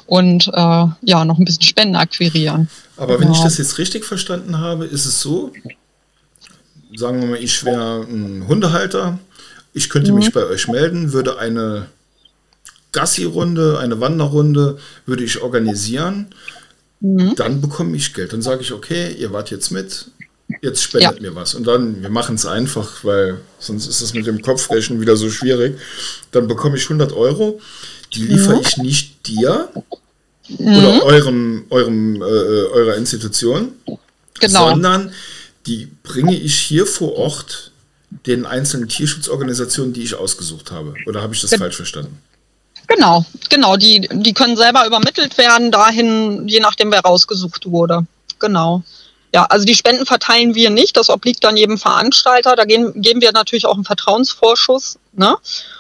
und 0.07 0.49
äh, 0.49 0.87
ja, 1.03 1.25
noch 1.25 1.39
ein 1.39 1.45
bisschen 1.45 1.63
Spenden 1.63 1.97
akquirieren. 1.97 2.69
Aber 2.97 3.21
wenn 3.21 3.31
ich 3.31 3.41
das 3.41 3.59
jetzt 3.59 3.79
richtig 3.79 4.05
verstanden 4.05 4.59
habe, 4.59 4.87
ist 4.87 5.07
es 5.07 5.21
so, 5.21 5.53
sagen 6.97 7.21
wir 7.21 7.29
mal, 7.29 7.39
ich 7.43 7.65
wäre 7.65 8.03
ein 8.03 8.47
Hundehalter, 8.49 9.19
ich 9.73 9.91
könnte 9.91 10.13
mhm. 10.13 10.19
mich 10.19 10.33
bei 10.33 10.45
euch 10.45 10.69
melden, 10.69 11.13
würde 11.13 11.39
eine 11.39 11.87
Gassi-Runde, 12.93 13.79
eine 13.79 14.01
Wanderrunde, 14.01 14.79
würde 15.05 15.23
ich 15.23 15.43
organisieren. 15.43 16.29
Mhm. 17.01 17.35
Dann 17.37 17.61
bekomme 17.61 17.97
ich 17.97 18.15
Geld. 18.15 18.33
Dann 18.33 18.43
sage 18.43 18.63
ich, 18.63 18.73
okay, 18.73 19.13
ihr 19.13 19.33
wart 19.33 19.51
jetzt 19.51 19.71
mit, 19.71 20.07
jetzt 20.63 20.83
spendet 20.83 21.17
ja. 21.17 21.21
mir 21.21 21.35
was. 21.35 21.55
Und 21.55 21.67
dann, 21.67 22.03
wir 22.03 22.09
machen 22.09 22.37
es 22.37 22.47
einfach, 22.47 23.05
weil 23.05 23.39
sonst 23.59 23.87
ist 23.87 24.01
es 24.01 24.15
mit 24.15 24.27
dem 24.27 24.41
Kopfrechnen 24.41 25.01
wieder 25.01 25.17
so 25.17 25.31
schwierig. 25.31 25.79
Dann 26.33 26.49
bekomme 26.49 26.77
ich 26.77 26.85
100 26.85 27.13
Euro, 27.13 27.61
die 28.15 28.23
liefere 28.23 28.57
mhm. 28.57 28.63
ich 28.63 28.77
nicht 28.79 29.27
dir 29.29 29.69
mhm. 30.49 30.77
oder 30.79 31.05
eurem, 31.05 31.65
eurem, 31.69 32.17
äh, 32.17 32.25
eurer 32.25 32.97
Institution, 32.97 33.73
genau. 34.41 34.71
sondern 34.71 35.13
die 35.67 35.87
bringe 36.03 36.35
ich 36.35 36.59
hier 36.59 36.87
vor 36.87 37.17
Ort 37.17 37.73
den 38.27 38.47
einzelnen 38.47 38.89
Tierschutzorganisationen, 38.89 39.93
die 39.93 40.03
ich 40.03 40.15
ausgesucht 40.15 40.71
habe. 40.71 40.95
Oder 41.07 41.23
habe 41.23 41.35
ich 41.35 41.41
das 41.41 41.55
falsch 41.55 41.77
verstanden? 41.77 42.19
Genau, 42.87 43.25
genau. 43.51 43.77
Die, 43.77 44.09
die 44.13 44.33
können 44.33 44.57
selber 44.57 44.87
übermittelt 44.87 45.37
werden, 45.39 45.73
dahin, 45.73 46.47
je 46.47 46.61
nachdem, 46.61 46.93
wer 46.93 47.01
rausgesucht 47.01 47.67
wurde. 47.67 48.07
Genau. 48.39 48.83
Ja, 49.35 49.45
also 49.45 49.67
die 49.67 49.75
Spenden 49.75 50.07
verteilen 50.07 50.55
wir 50.55 50.71
nicht, 50.71 50.97
das 50.97 51.11
obliegt 51.11 51.43
dann 51.45 51.57
jedem 51.57 51.79
Veranstalter. 51.79 52.55
Da 52.55 52.65
geben, 52.65 53.03
geben 53.03 53.21
wir 53.21 53.33
natürlich 53.33 53.67
auch 53.67 53.75
einen 53.75 53.85
Vertrauensvorschuss. 53.85 54.99
Ne? 55.13 55.37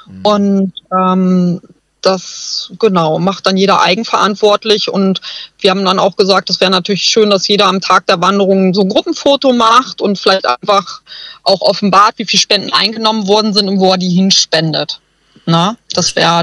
Mhm. 0.07 0.27
Und 0.27 0.73
ähm, 0.99 1.61
das 2.07 2.71
genau 2.79 3.19
macht 3.19 3.47
dann 3.47 3.57
jeder 3.57 3.83
eigenverantwortlich 3.83 4.89
und 4.89 5.21
wir 5.59 5.71
haben 5.71 5.85
dann 5.85 5.99
auch 5.99 6.17
gesagt, 6.17 6.51
es 6.51 6.61
wäre 6.61 6.71
natürlich 6.71 7.03
schön, 7.03 7.31
dass 7.31 7.49
jeder 7.49 7.67
am 7.67 7.81
Tag 7.81 8.07
der 8.07 8.21
Wanderung 8.21 8.73
so 8.75 8.83
ein 8.83 8.89
Gruppenfoto 8.89 9.53
macht 9.53 10.01
und 10.01 10.19
vielleicht 10.19 10.47
einfach 10.47 11.03
auch 11.43 11.61
offenbart, 11.61 12.15
wie 12.19 12.25
viele 12.25 12.41
Spenden 12.41 12.73
eingenommen 12.73 13.27
worden 13.27 13.53
sind 13.53 13.69
und 13.69 13.81
wo 13.81 13.93
er 13.93 13.99
die 13.99 14.11
hinspendet. 14.11 15.01
Na, 15.49 15.77
das 15.93 16.17
wäre 16.17 16.43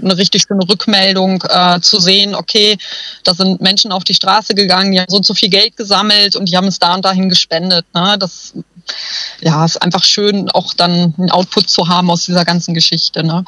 eine 0.00 0.16
richtig 0.16 0.44
schöne 0.46 0.68
Rückmeldung 0.68 1.42
äh, 1.48 1.80
zu 1.80 1.98
sehen, 1.98 2.36
okay, 2.36 2.78
da 3.24 3.34
sind 3.34 3.60
Menschen 3.60 3.90
auf 3.90 4.04
die 4.04 4.14
Straße 4.14 4.54
gegangen, 4.54 4.92
die 4.92 5.00
haben 5.00 5.10
so 5.10 5.16
und 5.16 5.26
so 5.26 5.34
viel 5.34 5.48
Geld 5.48 5.76
gesammelt 5.76 6.36
und 6.36 6.48
die 6.48 6.56
haben 6.56 6.68
es 6.68 6.78
da 6.78 6.94
und 6.94 7.04
dahin 7.04 7.28
gespendet. 7.28 7.86
Ne? 7.92 8.16
Das 8.20 8.54
ja, 9.40 9.64
ist 9.64 9.82
einfach 9.82 10.04
schön, 10.04 10.48
auch 10.50 10.74
dann 10.74 11.12
einen 11.18 11.30
Output 11.32 11.68
zu 11.68 11.88
haben 11.88 12.08
aus 12.08 12.24
dieser 12.24 12.44
ganzen 12.44 12.72
Geschichte. 12.72 13.24
Ne? 13.24 13.44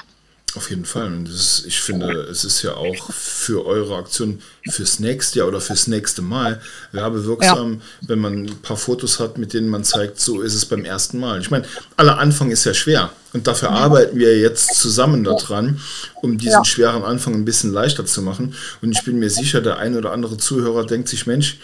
Auf 0.59 0.71
jeden 0.71 0.87
Fall. 0.87 1.07
Und 1.07 1.29
ist, 1.29 1.63
ich 1.69 1.81
finde, 1.81 2.11
es 2.23 2.43
ist 2.43 2.63
ja 2.63 2.75
auch 2.75 3.13
für 3.13 3.65
eure 3.65 3.95
Aktion 3.95 4.43
fürs 4.69 4.99
nächste 4.99 5.39
Jahr 5.39 5.47
oder 5.47 5.61
fürs 5.61 5.87
nächste 5.87 6.21
Mal 6.21 6.61
werbewirksam, 6.91 7.75
ja. 7.75 8.09
wenn 8.09 8.19
man 8.19 8.47
ein 8.47 8.61
paar 8.61 8.77
Fotos 8.77 9.21
hat, 9.21 9.39
mit 9.39 9.55
denen 9.55 9.69
man 9.69 9.85
zeigt, 9.85 10.19
so 10.21 10.41
ist 10.41 10.57
es 10.57 10.67
beim 10.67 10.85
ersten 10.85 11.21
Mal. 11.21 11.41
Ich 11.41 11.53
meine, 11.53 11.65
aller 11.97 12.19
Anfang 12.19 12.51
ist 12.51 12.65
ja 12.65 12.75
schwer. 12.75 13.13
Und 13.33 13.47
dafür 13.47 13.71
arbeiten 13.71 14.19
wir 14.19 14.37
jetzt 14.37 14.75
zusammen 14.75 15.23
daran, 15.23 15.81
um 16.23 16.39
diesen 16.39 16.55
ja. 16.55 16.65
schweren 16.65 17.05
Anfang 17.05 17.35
ein 17.35 17.45
bisschen 17.45 17.73
leichter 17.73 18.05
zu 18.05 18.21
machen. 18.21 18.57
Und 18.83 18.91
ich 18.91 19.05
bin 19.05 19.21
mir 19.21 19.31
sicher, 19.31 19.61
der 19.61 19.79
ein 19.79 19.97
oder 19.97 20.11
andere 20.11 20.39
Zuhörer 20.39 20.85
denkt 20.85 21.09
sich, 21.09 21.29
Mensch, 21.29 21.59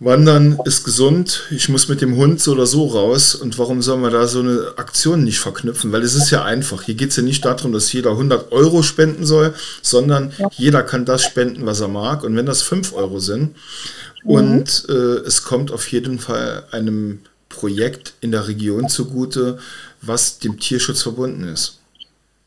Wandern 0.00 0.58
ist 0.64 0.84
gesund, 0.84 1.48
ich 1.50 1.68
muss 1.68 1.88
mit 1.88 2.00
dem 2.00 2.14
Hund 2.16 2.40
so 2.40 2.52
oder 2.52 2.66
so 2.66 2.86
raus 2.86 3.34
und 3.34 3.58
warum 3.58 3.82
sollen 3.82 4.02
wir 4.02 4.10
da 4.10 4.28
so 4.28 4.38
eine 4.40 4.74
Aktion 4.76 5.24
nicht 5.24 5.40
verknüpfen? 5.40 5.90
Weil 5.90 6.02
es 6.02 6.14
ist 6.14 6.30
ja 6.30 6.44
einfach. 6.44 6.82
Hier 6.82 6.94
geht 6.94 7.10
es 7.10 7.16
ja 7.16 7.24
nicht 7.24 7.44
darum, 7.44 7.72
dass 7.72 7.92
jeder 7.92 8.10
100 8.10 8.52
Euro 8.52 8.84
spenden 8.84 9.26
soll, 9.26 9.54
sondern 9.82 10.32
ja. 10.38 10.48
jeder 10.56 10.84
kann 10.84 11.04
das 11.04 11.24
spenden, 11.24 11.66
was 11.66 11.80
er 11.80 11.88
mag. 11.88 12.22
Und 12.22 12.36
wenn 12.36 12.46
das 12.46 12.62
5 12.62 12.92
Euro 12.92 13.18
sind 13.18 13.56
mhm. 14.22 14.30
und 14.30 14.86
äh, 14.88 14.92
es 14.92 15.42
kommt 15.42 15.72
auf 15.72 15.90
jeden 15.90 16.20
Fall 16.20 16.64
einem 16.70 17.20
Projekt 17.48 18.14
in 18.20 18.30
der 18.30 18.46
Region 18.46 18.88
zugute, 18.88 19.58
was 20.00 20.38
dem 20.38 20.60
Tierschutz 20.60 21.02
verbunden 21.02 21.42
ist. 21.42 21.78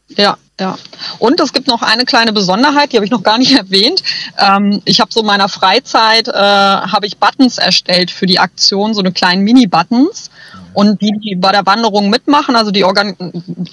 Ja, 0.08 0.38
ja. 0.62 0.78
Und 1.18 1.40
es 1.40 1.54
gibt 1.54 1.68
noch 1.68 1.82
eine 1.82 2.06
kleine 2.06 2.34
Besonderheit, 2.34 2.92
die 2.92 2.98
habe 2.98 3.06
ich 3.06 3.12
noch 3.12 3.24
gar 3.24 3.40
nicht 3.40 3.52
erwähnt. 3.58 4.04
Ähm, 4.38 4.82
ich 4.86 5.02
habe 5.02 5.12
so 5.12 5.22
in 5.22 5.26
meiner 5.26 5.50
Freizeit 5.50 6.28
äh, 6.28 6.32
habe 6.34 7.08
ich 7.08 7.18
Buttons 7.18 7.58
erstellt 7.58 8.12
für 8.12 8.28
die 8.28 8.38
Aktion, 8.38 8.94
so 8.94 9.00
eine 9.00 9.12
kleinen 9.12 9.42
Mini-Buttons. 9.42 10.30
Und 10.74 11.02
die, 11.02 11.12
die 11.22 11.36
bei 11.36 11.52
der 11.52 11.66
Wanderung 11.66 12.10
mitmachen, 12.10 12.56
also 12.56 12.72
die 12.72 12.86
organ 12.86 13.18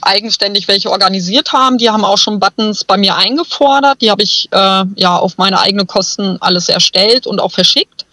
eigenständig 0.01 0.67
welche 0.67 0.91
organisiert 0.91 1.53
haben, 1.53 1.79
die 1.79 1.91
haben 1.91 2.05
auch 2.05 2.19
schon 2.19 2.41
Buttons 2.41 2.83
bei 2.85 2.97
mir 2.97 3.15
eingefordert. 3.15 4.01
Die 4.01 4.11
habe 4.11 4.23
ich 4.23 4.49
äh, 4.51 4.85
ja 4.97 5.17
auf 5.17 5.37
meine 5.37 5.61
eigenen 5.61 5.87
Kosten 5.87 6.39
alles 6.41 6.69
erstellt 6.69 7.27
und 7.27 7.41
auch 7.41 7.53
verschickt. 7.53 8.07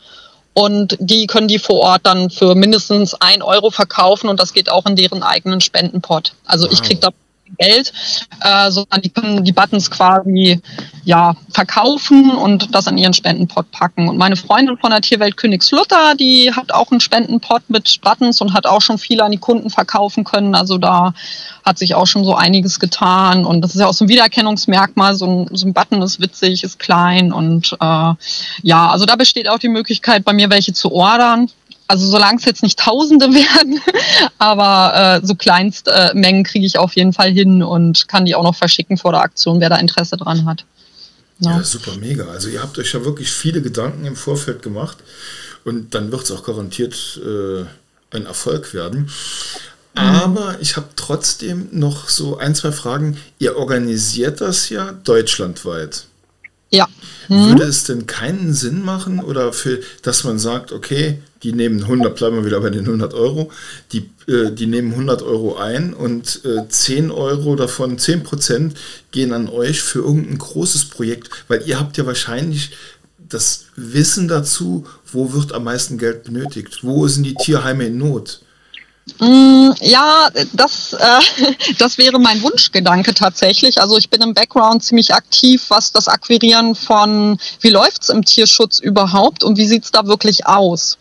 Und 0.53 0.98
die 1.00 1.27
können 1.27 1.48
die 1.48 1.60
vor 1.60 1.79
Ort 1.79 2.01
dann 2.03 2.29
für 2.29 2.55
mindestens 2.55 3.15
ein 3.15 3.41
Euro 3.41 3.72
verkaufen 3.72 4.29
und 4.29 4.39
das 4.39 4.53
geht 4.53 4.70
auch 4.70 4.86
in 4.86 4.96
deren 4.96 5.24
eigenen 5.24 5.62
Spendenpot. 5.62 6.34
Also 6.46 6.65
wow. 6.65 6.74
ich 6.74 6.82
kriege 6.84 7.00
da 7.00 7.10
Geld, 7.57 7.93
äh, 8.41 8.71
sondern 8.71 9.01
die 9.01 9.09
können 9.09 9.43
die 9.43 9.51
Buttons 9.51 9.89
quasi 9.89 10.59
ja 11.03 11.35
verkaufen 11.51 12.31
und 12.31 12.73
das 12.73 12.87
an 12.87 12.97
ihren 12.97 13.13
Spendenpot 13.13 13.71
packen. 13.71 14.09
Und 14.09 14.17
meine 14.17 14.35
Freundin 14.35 14.77
von 14.77 14.91
der 14.91 15.01
Tierwelt 15.01 15.37
Königslutter, 15.37 16.15
die 16.15 16.51
hat 16.53 16.71
auch 16.73 16.91
einen 16.91 16.99
Spendenpot 16.99 17.69
mit 17.69 18.01
Buttons 18.01 18.41
und 18.41 18.53
hat 18.53 18.65
auch 18.65 18.81
schon 18.81 18.97
viele 18.97 19.23
an 19.23 19.31
die 19.31 19.37
Kunden 19.37 19.69
verkaufen 19.69 20.23
können. 20.23 20.55
Also 20.55 20.77
da 20.77 21.13
hat 21.63 21.77
sich 21.77 21.95
auch 21.95 22.07
schon 22.07 22.23
so 22.23 22.35
einiges 22.35 22.79
getan. 22.79 23.45
Und 23.45 23.61
das 23.61 23.75
ist 23.75 23.81
ja 23.81 23.87
auch 23.87 23.93
so 23.93 24.05
ein 24.05 24.09
Wiedererkennungsmerkmal. 24.09 25.15
So 25.15 25.25
ein, 25.25 25.55
so 25.55 25.67
ein 25.67 25.73
Button 25.73 26.01
ist 26.01 26.19
witzig, 26.19 26.63
ist 26.63 26.79
klein 26.79 27.31
und 27.31 27.73
äh, 27.79 28.13
ja, 28.63 28.89
also 28.89 29.05
da 29.05 29.15
besteht 29.15 29.47
auch 29.47 29.59
die 29.59 29.69
Möglichkeit, 29.69 30.23
bei 30.23 30.33
mir 30.33 30.49
welche 30.49 30.73
zu 30.73 30.91
ordern 30.91 31.49
also 31.88 32.08
solange 32.08 32.39
es 32.39 32.46
jetzt 32.46 32.63
nicht 32.63 32.80
Tausende 32.80 33.27
werden, 33.34 33.80
aber 34.38 35.22
äh, 35.22 35.25
so 35.25 35.36
Kleinstmengen 35.36 36.42
äh, 36.42 36.48
kriege 36.48 36.65
ich 36.65 36.77
auf 36.77 36.96
jeden 36.96 37.13
Fall 37.13 37.32
hin 37.32 37.63
und 37.63 38.08
kann 38.08 38.25
die 38.25 38.36
auch 38.36 38.44
noch 38.44 38.56
verschicken 38.56 38.98
vor 38.98 39.12
der 39.12 39.22
Aktion, 39.22 39.60
wer 39.60 39.70
da 39.70 39.77
Interesse 39.77 40.18
dran 40.18 40.46
hat. 40.46 40.65
Ja. 41.39 41.58
ja, 41.58 41.63
super, 41.63 41.92
mega. 42.00 42.25
Also 42.27 42.50
ihr 42.50 42.62
habt 42.62 42.80
euch 42.80 42.94
ja 42.94 43.04
wirklich 43.04 43.32
viele 43.32 43.62
Gedanken 43.62 44.06
im 44.06 44.15
Vorfeld 44.15 44.62
gemacht 44.62 44.98
und 45.65 45.94
dann 45.94 46.12
wird 46.12 46.24
es 46.24 46.32
auch 46.32 46.44
garantiert 46.44 47.20
äh, 47.24 47.65
ein 48.15 48.25
Erfolg 48.25 48.74
werden. 48.74 49.10
Aber 49.96 50.58
ich 50.60 50.75
habe 50.75 50.88
trotzdem 50.98 51.70
noch 51.72 52.10
so 52.10 52.38
ein, 52.38 52.54
zwei 52.54 52.74
Fragen. 52.74 53.18
Ihr 53.39 53.56
organisiert 53.56 54.42
das 54.42 54.70
ja 54.70 54.92
deutschlandweit. 54.92 56.06
Ja. 56.69 56.88
Mhm. 57.29 57.50
Würde 57.50 57.63
es 57.63 57.84
denn 57.86 58.07
keinen 58.07 58.53
Sinn 58.53 58.84
machen 58.84 59.19
oder 59.19 59.53
für, 59.53 59.79
dass 60.01 60.24
man 60.24 60.39
sagt, 60.39 60.72
okay, 60.72 61.19
die 61.43 61.53
nehmen 61.53 61.84
100, 61.84 62.15
bleiben 62.15 62.38
wir 62.38 62.45
wieder 62.45 62.62
bei 62.62 62.69
den 62.69 62.86
100 62.86 63.13
Euro, 63.13 63.51
die, 63.91 64.10
äh, 64.27 64.51
die 64.51 64.67
nehmen 64.67 64.91
100 64.91 65.22
Euro 65.22 65.57
ein 65.57 65.93
und 65.93 66.41
äh, 66.43 66.67
10 66.67 67.12
Euro 67.12 67.55
davon, 67.55 67.98
10 67.98 68.24
Prozent 68.24 68.77
gehen 69.12 69.31
an 69.31 69.48
euch 69.48 69.81
für 69.81 70.00
irgendein 70.00 70.38
großes 70.38 70.86
Projekt, 70.86 71.29
weil 71.48 71.63
ihr 71.67 71.79
habt 71.79 71.98
ja 71.98 72.05
wahrscheinlich 72.05 72.72
das 73.29 73.65
Wissen 73.75 74.27
dazu, 74.27 74.86
wo 75.12 75.34
wird 75.34 75.53
am 75.53 75.63
meisten 75.63 75.98
Geld 75.98 76.24
benötigt, 76.24 76.84
wo 76.84 77.07
sind 77.07 77.24
die 77.24 77.36
Tierheime 77.36 77.88
in 77.88 77.98
Not. 77.98 78.41
Mm, 79.19 79.71
ja, 79.81 80.29
das, 80.53 80.93
äh, 80.93 81.53
das 81.77 81.97
wäre 81.97 82.19
mein 82.19 82.41
Wunschgedanke 82.41 83.13
tatsächlich. 83.13 83.79
Also 83.79 83.97
ich 83.97 84.09
bin 84.09 84.21
im 84.21 84.33
Background 84.33 84.83
ziemlich 84.83 85.13
aktiv, 85.13 85.65
was 85.69 85.91
das 85.91 86.07
Akquirieren 86.07 86.74
von, 86.74 87.38
wie 87.62 87.69
läuft's 87.69 88.09
im 88.09 88.25
Tierschutz 88.25 88.79
überhaupt 88.79 89.43
und 89.43 89.57
wie 89.57 89.67
sieht's 89.67 89.91
da 89.91 90.07
wirklich 90.07 90.47
aus. 90.47 90.97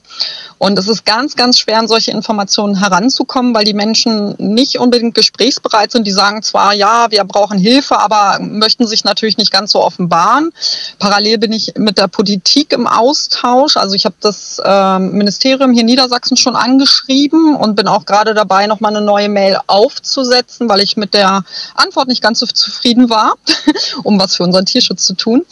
Und 0.58 0.78
es 0.78 0.88
ist 0.88 1.04
ganz, 1.04 1.36
ganz 1.36 1.58
schwer, 1.58 1.78
an 1.78 1.88
solche 1.88 2.10
Informationen 2.10 2.78
heranzukommen, 2.78 3.54
weil 3.54 3.64
die 3.64 3.74
Menschen 3.74 4.34
nicht 4.38 4.78
unbedingt 4.78 5.14
gesprächsbereit 5.14 5.92
sind. 5.92 6.06
Die 6.06 6.12
sagen 6.12 6.42
zwar, 6.42 6.72
ja, 6.72 7.10
wir 7.10 7.24
brauchen 7.24 7.58
Hilfe, 7.58 7.98
aber 7.98 8.38
möchten 8.40 8.86
sich 8.86 9.04
natürlich 9.04 9.36
nicht 9.36 9.50
ganz 9.50 9.72
so 9.72 9.82
offenbaren. 9.82 10.52
Parallel 10.98 11.38
bin 11.38 11.52
ich 11.52 11.74
mit 11.76 11.98
der 11.98 12.08
Politik 12.08 12.72
im 12.72 12.86
Austausch. 12.86 13.76
Also 13.76 13.94
ich 13.94 14.04
habe 14.04 14.14
das 14.20 14.60
äh, 14.64 14.98
Ministerium 14.98 15.72
hier 15.72 15.80
in 15.80 15.86
Niedersachsen 15.86 16.36
schon 16.36 16.56
angeschrieben 16.56 17.56
und 17.56 17.74
bin 17.74 17.88
auch 17.88 18.06
gerade 18.06 18.32
dabei, 18.32 18.66
nochmal 18.66 18.96
eine 18.96 19.04
neue 19.04 19.28
Mail 19.28 19.58
aufzusetzen, 19.66 20.68
weil 20.68 20.80
ich 20.80 20.96
mit 20.96 21.14
der 21.14 21.44
Antwort 21.74 22.08
nicht 22.08 22.22
ganz 22.22 22.38
so 22.38 22.46
zufrieden 22.46 23.10
war, 23.10 23.34
um 24.02 24.18
was 24.20 24.36
für 24.36 24.44
unseren 24.44 24.66
Tierschutz 24.66 25.04
zu 25.04 25.14
tun. 25.14 25.44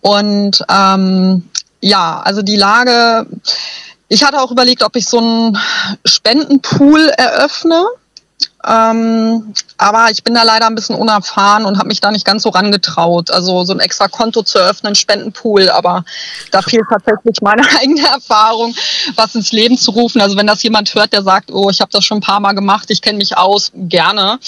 Und 0.00 0.64
ähm, 0.68 1.44
ja, 1.80 2.20
also 2.24 2.42
die 2.42 2.56
Lage 2.56 3.26
ich 4.08 4.24
hatte 4.24 4.40
auch 4.40 4.50
überlegt, 4.50 4.82
ob 4.82 4.96
ich 4.96 5.06
so 5.06 5.18
einen 5.18 5.58
Spendenpool 6.04 7.08
eröffne. 7.16 7.86
Ähm, 8.68 9.54
aber 9.78 10.08
ich 10.10 10.22
bin 10.22 10.34
da 10.34 10.42
leider 10.42 10.66
ein 10.66 10.74
bisschen 10.74 10.94
unerfahren 10.94 11.64
und 11.64 11.78
habe 11.78 11.88
mich 11.88 12.00
da 12.00 12.10
nicht 12.10 12.26
ganz 12.26 12.42
so 12.42 12.50
rangetraut. 12.50 13.30
Also 13.30 13.64
so 13.64 13.72
ein 13.72 13.80
extra 13.80 14.08
Konto 14.08 14.42
zu 14.42 14.58
eröffnen, 14.58 14.94
Spendenpool, 14.94 15.70
aber 15.70 16.04
da 16.50 16.60
fehlt 16.60 16.84
tatsächlich 16.90 17.40
meine 17.40 17.62
eigene 17.80 18.06
Erfahrung, 18.06 18.74
was 19.14 19.34
ins 19.34 19.52
Leben 19.52 19.78
zu 19.78 19.92
rufen. 19.92 20.20
Also 20.20 20.36
wenn 20.36 20.46
das 20.46 20.62
jemand 20.62 20.94
hört, 20.94 21.14
der 21.14 21.22
sagt, 21.22 21.50
oh, 21.50 21.70
ich 21.70 21.80
habe 21.80 21.90
das 21.92 22.04
schon 22.04 22.18
ein 22.18 22.22
paar 22.22 22.40
Mal 22.40 22.52
gemacht, 22.52 22.90
ich 22.90 23.00
kenne 23.00 23.16
mich 23.18 23.38
aus, 23.38 23.72
gerne. 23.74 24.38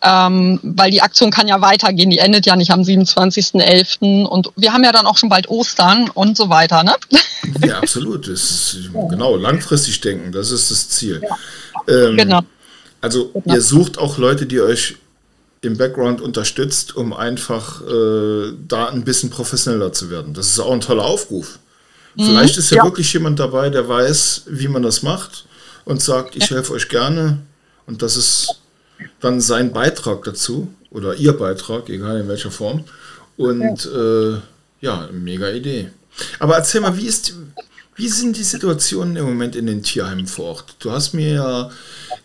Ähm, 0.00 0.58
weil 0.62 0.90
die 0.90 1.02
Aktion 1.02 1.30
kann 1.30 1.46
ja 1.46 1.60
weitergehen, 1.60 2.08
die 2.08 2.18
endet 2.18 2.46
ja 2.46 2.56
nicht 2.56 2.70
am 2.70 2.80
27.11. 2.80 4.24
Und 4.24 4.50
wir 4.56 4.72
haben 4.72 4.84
ja 4.84 4.92
dann 4.92 5.06
auch 5.06 5.18
schon 5.18 5.28
bald 5.28 5.50
Ostern 5.50 6.08
und 6.08 6.36
so 6.36 6.48
weiter, 6.48 6.82
ne? 6.82 6.94
Ja, 7.64 7.78
absolut. 7.78 8.26
Das 8.26 8.50
ist, 8.50 8.90
genau, 9.10 9.36
langfristig 9.36 10.00
denken, 10.00 10.32
das 10.32 10.50
ist 10.50 10.70
das 10.70 10.88
Ziel. 10.88 11.20
Ja. 11.22 11.36
Ähm, 11.88 12.16
genau. 12.16 12.40
Also 13.06 13.30
genau. 13.32 13.54
ihr 13.54 13.62
sucht 13.62 13.98
auch 13.98 14.18
Leute, 14.18 14.46
die 14.46 14.60
euch 14.60 14.96
im 15.60 15.76
Background 15.76 16.20
unterstützt, 16.20 16.96
um 16.96 17.12
einfach 17.12 17.80
äh, 17.82 18.52
da 18.66 18.88
ein 18.88 19.04
bisschen 19.04 19.30
professioneller 19.30 19.92
zu 19.92 20.10
werden. 20.10 20.34
Das 20.34 20.48
ist 20.48 20.58
auch 20.58 20.72
ein 20.72 20.80
toller 20.80 21.04
Aufruf. 21.04 21.60
Mhm. 22.16 22.24
Vielleicht 22.24 22.58
ist 22.58 22.70
ja, 22.70 22.78
ja, 22.78 22.84
wirklich 22.84 23.12
jemand 23.12 23.38
dabei, 23.38 23.70
der 23.70 23.88
weiß, 23.88 24.46
wie 24.46 24.66
man 24.66 24.82
das 24.82 25.04
macht 25.04 25.46
und 25.84 26.02
sagt, 26.02 26.34
ich 26.34 26.50
helfe 26.50 26.72
euch 26.72 26.88
gerne. 26.88 27.38
Und 27.86 28.02
das 28.02 28.16
ist 28.16 28.60
dann 29.20 29.40
sein 29.40 29.72
Beitrag 29.72 30.24
dazu 30.24 30.66
oder 30.90 31.14
ihr 31.14 31.32
Beitrag, 31.32 31.88
egal 31.88 32.18
in 32.18 32.26
welcher 32.26 32.50
Form. 32.50 32.82
Und 33.36 33.84
ja, 33.84 34.34
äh, 34.34 34.40
ja 34.80 35.08
mega 35.12 35.48
Idee. 35.50 35.90
Aber 36.40 36.56
erzähl 36.56 36.80
mal, 36.80 36.96
wie 36.96 37.06
ist, 37.06 37.34
wie 37.96 38.08
sind 38.08 38.36
die 38.36 38.44
Situationen 38.44 39.16
im 39.16 39.24
Moment 39.24 39.56
in 39.56 39.66
den 39.66 39.82
Tierheimen 39.82 40.26
vor 40.26 40.46
Ort? 40.46 40.76
Du 40.78 40.92
hast 40.92 41.14
mir 41.14 41.32
ja 41.32 41.70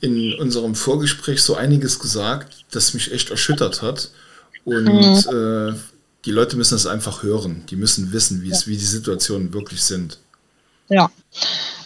in 0.01 0.33
unserem 0.33 0.75
Vorgespräch 0.75 1.41
so 1.41 1.55
einiges 1.55 1.99
gesagt, 1.99 2.65
das 2.71 2.93
mich 2.93 3.11
echt 3.11 3.29
erschüttert 3.29 3.81
hat. 3.81 4.09
Und 4.65 4.85
mhm. 4.85 5.73
äh, 5.73 5.79
die 6.25 6.31
Leute 6.31 6.57
müssen 6.57 6.75
es 6.75 6.85
einfach 6.85 7.23
hören. 7.23 7.63
Die 7.69 7.75
müssen 7.75 8.11
wissen, 8.11 8.43
wie, 8.43 8.51
es, 8.51 8.67
wie 8.67 8.77
die 8.77 8.85
Situationen 8.85 9.53
wirklich 9.53 9.81
sind. 9.81 10.17
Ja. 10.89 11.09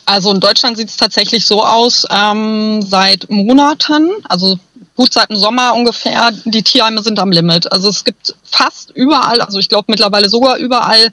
Also 0.06 0.32
in 0.32 0.40
Deutschland 0.40 0.78
sieht 0.78 0.90
es 0.90 0.98
tatsächlich 0.98 1.46
so 1.46 1.64
aus, 1.64 2.06
ähm, 2.10 2.82
seit 2.82 3.30
Monaten, 3.30 4.12
also 4.26 4.60
gut 4.96 5.14
seit 5.14 5.30
dem 5.30 5.38
Sommer 5.38 5.74
ungefähr, 5.74 6.32
die 6.46 6.64
Tierheime 6.64 7.02
sind 7.02 7.20
am 7.20 7.32
Limit. 7.32 7.72
Also 7.72 7.90
es 7.90 8.04
gibt 8.04 8.36
fast 8.44 8.92
überall, 8.92 9.42
also 9.42 9.60
ich 9.60 9.70
glaube 9.70 9.86
mittlerweile 9.88 10.30
sogar 10.30 10.58
überall 10.58 11.12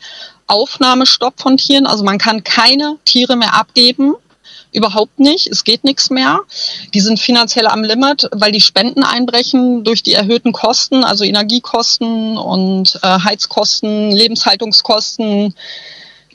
Aufnahmestopp 0.52 1.40
von 1.40 1.56
Tieren. 1.56 1.86
Also 1.86 2.04
man 2.04 2.18
kann 2.18 2.44
keine 2.44 2.98
Tiere 3.04 3.36
mehr 3.36 3.54
abgeben 3.54 4.14
überhaupt 4.72 5.18
nicht. 5.20 5.46
Es 5.46 5.64
geht 5.64 5.84
nichts 5.84 6.10
mehr. 6.10 6.40
Die 6.94 7.00
sind 7.00 7.20
finanziell 7.20 7.66
am 7.66 7.84
Limit, 7.84 8.28
weil 8.32 8.52
die 8.52 8.60
Spenden 8.60 9.04
einbrechen 9.04 9.84
durch 9.84 10.02
die 10.02 10.14
erhöhten 10.14 10.52
Kosten, 10.52 11.04
also 11.04 11.24
Energiekosten 11.24 12.36
und 12.38 12.98
äh, 13.02 13.18
Heizkosten, 13.20 14.10
Lebenshaltungskosten. 14.10 15.54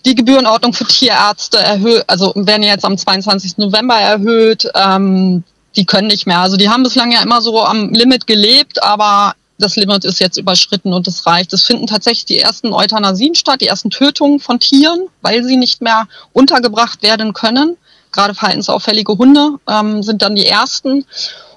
Die 0.05 0.15
Gebührenordnung 0.15 0.73
für 0.73 0.85
Tierärzte 0.85 1.57
erhöht, 1.57 2.03
also 2.07 2.31
werden 2.35 2.63
jetzt 2.63 2.85
am 2.85 2.97
22. 2.97 3.57
November 3.57 3.95
erhöht. 3.95 4.69
Ähm, 4.75 5.43
die 5.75 5.85
können 5.85 6.07
nicht 6.07 6.27
mehr. 6.27 6.39
Also 6.39 6.57
die 6.57 6.69
haben 6.69 6.83
bislang 6.83 7.11
ja 7.11 7.21
immer 7.21 7.41
so 7.41 7.63
am 7.63 7.93
Limit 7.93 8.25
gelebt, 8.25 8.81
aber 8.83 9.35
das 9.57 9.75
Limit 9.75 10.05
ist 10.05 10.19
jetzt 10.19 10.37
überschritten 10.37 10.93
und 10.93 11.07
es 11.07 11.25
reicht. 11.25 11.53
Es 11.53 11.63
finden 11.63 11.87
tatsächlich 11.87 12.25
die 12.25 12.39
ersten 12.39 12.73
Euthanasien 12.73 13.35
statt, 13.35 13.61
die 13.61 13.67
ersten 13.67 13.89
Tötungen 13.89 14.39
von 14.39 14.59
Tieren, 14.59 15.07
weil 15.21 15.43
sie 15.43 15.57
nicht 15.57 15.81
mehr 15.81 16.07
untergebracht 16.33 17.01
werden 17.01 17.33
können. 17.33 17.77
Gerade 18.11 18.33
verhaltensauffällige 18.35 19.17
Hunde 19.17 19.55
ähm, 19.67 20.03
sind 20.03 20.21
dann 20.21 20.35
die 20.35 20.45
ersten. 20.45 21.05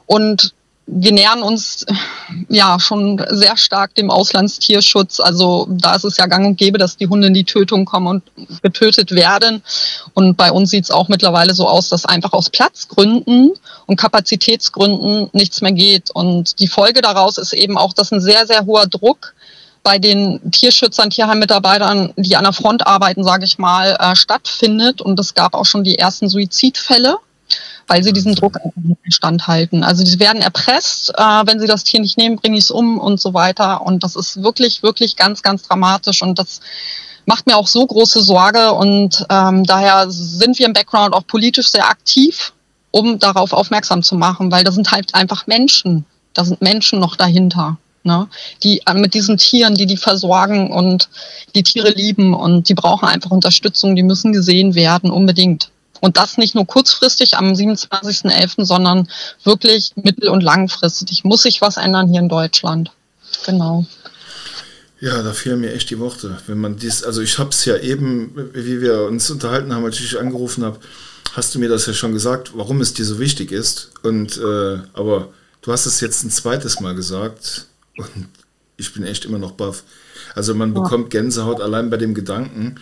Und 0.07 0.54
wir 0.92 1.12
nähern 1.12 1.42
uns 1.42 1.87
ja 2.49 2.80
schon 2.80 3.25
sehr 3.30 3.56
stark 3.56 3.94
dem 3.94 4.11
Auslandstierschutz. 4.11 5.20
Also 5.20 5.66
da 5.70 5.94
ist 5.94 6.04
es 6.04 6.16
ja 6.16 6.26
gang 6.26 6.47
und 6.47 6.56
gäbe, 6.56 6.78
dass 6.78 6.97
die 6.97 7.06
Hunde 7.06 7.28
in 7.28 7.35
die 7.35 7.44
Tötung 7.44 7.85
kommen 7.85 8.06
und 8.09 8.23
getötet 8.62 9.12
werden. 9.12 9.62
Und 10.14 10.37
bei 10.37 10.50
uns 10.50 10.70
sieht 10.70 10.85
es 10.85 10.90
auch 10.90 11.09
mittlerweile 11.09 11.54
so 11.54 11.68
aus, 11.68 11.88
dass 11.88 12.04
einfach 12.04 12.32
aus 12.32 12.50
Platzgründen 12.50 13.52
und 13.87 13.97
Kapazitätsgründen 13.97 15.30
nichts 15.32 15.61
mehr 15.61 15.73
geht. 15.73 16.11
Und 16.11 16.59
die 16.59 16.68
Folge 16.68 17.02
daraus 17.02 17.38
ist 17.38 17.52
eben 17.52 17.78
auch, 17.78 17.92
dass 17.92 18.11
ein 18.11 18.20
sehr, 18.20 18.47
sehr 18.47 18.66
hoher 18.66 18.87
Druck 18.87 19.35
bei 19.82 19.99
den 19.99 20.50
Tierschützern, 20.50 21.11
Tierheimmitarbeitern, 21.11 22.12
die 22.16 22.37
an 22.37 22.44
der 22.44 22.52
Front 22.52 22.87
arbeiten, 22.87 23.23
sage 23.25 23.44
ich 23.44 23.59
mal, 23.59 23.97
äh, 23.99 24.16
stattfindet. 24.16 25.00
Und 25.00 25.18
es 25.20 25.35
gab 25.35 25.54
auch 25.54 25.64
schon 25.64 25.85
die 25.85 25.99
ersten 25.99 26.28
Suizidfälle 26.28 27.18
weil 27.90 28.04
sie 28.04 28.12
diesen 28.12 28.37
Druck 28.37 28.61
nicht 28.76 29.16
standhalten. 29.16 29.82
Also 29.82 30.04
sie 30.04 30.20
werden 30.20 30.40
erpresst, 30.40 31.11
äh, 31.18 31.23
wenn 31.23 31.59
sie 31.59 31.66
das 31.66 31.82
Tier 31.82 32.00
nicht 32.00 32.16
nehmen, 32.16 32.37
bringe 32.37 32.56
ich 32.56 32.64
es 32.64 32.70
um 32.70 33.00
und 33.00 33.20
so 33.20 33.35
weiter. 33.35 33.85
Und 33.85 34.04
das 34.04 34.14
ist 34.14 34.44
wirklich, 34.44 34.85
wirklich 34.85 35.16
ganz, 35.16 35.42
ganz 35.42 35.64
dramatisch 35.64 36.23
und 36.23 36.38
das 36.38 36.61
macht 37.26 37.49
mir 37.49 37.56
auch 37.56 37.66
so 37.66 37.85
große 37.85 38.23
Sorge 38.23 38.73
und 38.73 39.26
ähm, 39.28 39.64
daher 39.64 40.09
sind 40.09 40.61
wir 40.61 40.66
im 40.66 40.73
Background 40.73 41.14
auch 41.14 41.26
politisch 41.26 41.68
sehr 41.68 41.88
aktiv, 41.88 42.52
um 42.92 43.18
darauf 43.18 43.52
aufmerksam 43.52 44.04
zu 44.04 44.14
machen, 44.14 44.52
weil 44.52 44.62
das 44.62 44.76
sind 44.76 44.92
halt 44.92 45.16
einfach 45.16 45.49
Menschen. 45.49 46.04
Da 46.32 46.44
sind 46.44 46.62
Menschen 46.62 47.00
noch 47.00 47.16
dahinter. 47.16 47.76
Ne, 48.02 48.28
die 48.62 48.80
äh, 48.87 48.94
mit 48.94 49.12
diesen 49.12 49.37
Tieren, 49.37 49.75
die 49.75 49.85
die 49.85 49.99
versorgen 49.99 50.70
und 50.70 51.11
die 51.54 51.62
Tiere 51.62 51.90
lieben 51.90 52.32
und 52.32 52.70
die 52.70 52.75
brauchen 52.75 53.06
einfach 53.06 53.30
Unterstützung, 53.30 53.94
die 53.94 54.02
müssen 54.02 54.32
gesehen 54.32 54.75
werden, 54.75 55.11
unbedingt. 55.11 55.70
Und 56.00 56.16
das 56.16 56.38
nicht 56.38 56.54
nur 56.54 56.66
kurzfristig 56.66 57.37
am 57.37 57.52
27.11., 57.52 58.64
sondern 58.64 59.09
wirklich 59.45 59.92
mittel- 59.97 60.30
und 60.30 60.42
langfristig. 60.42 61.25
Muss 61.25 61.42
sich 61.42 61.61
was 61.61 61.76
ändern 61.76 62.09
hier 62.09 62.21
in 62.21 62.28
Deutschland. 62.28 62.90
Genau. 63.47 63.87
Ja, 65.00 65.23
da 65.23 65.33
fehlen 65.33 65.61
mir 65.61 65.73
echt 65.73 65.88
die 65.90 65.99
Worte. 65.99 66.38
Wenn 66.47 66.59
man 66.59 66.76
dies, 66.76 67.02
also 67.02 67.23
ich 67.23 67.38
habe 67.38 67.50
es 67.50 67.64
ja 67.64 67.76
eben, 67.78 68.50
wie 68.52 68.80
wir 68.80 69.02
uns 69.02 69.30
unterhalten 69.30 69.75
haben, 69.75 69.85
als 69.85 69.97
ich 69.97 70.11
dich 70.11 70.19
angerufen 70.19 70.64
habe, 70.64 70.78
hast 71.33 71.54
du 71.54 71.59
mir 71.59 71.69
das 71.69 71.87
ja 71.87 71.95
schon 71.95 72.12
gesagt, 72.12 72.52
warum 72.54 72.80
es 72.80 72.92
dir 72.92 73.04
so 73.04 73.19
wichtig 73.19 73.50
ist. 73.52 73.90
Und 74.02 74.37
äh, 74.37 74.78
aber 74.92 75.28
du 75.62 75.73
hast 75.73 75.87
es 75.87 76.00
jetzt 76.00 76.23
ein 76.23 76.30
zweites 76.30 76.80
Mal 76.80 76.95
gesagt 76.95 77.66
und 77.97 78.28
ich 78.76 78.92
bin 78.92 79.04
echt 79.04 79.25
immer 79.25 79.38
noch 79.38 79.52
baff. 79.52 79.85
Also 80.35 80.54
man 80.54 80.75
bekommt 80.75 81.11
Gänsehaut 81.11 81.61
allein 81.61 81.90
bei 81.90 81.97
dem 81.97 82.14
Gedanken 82.14 82.78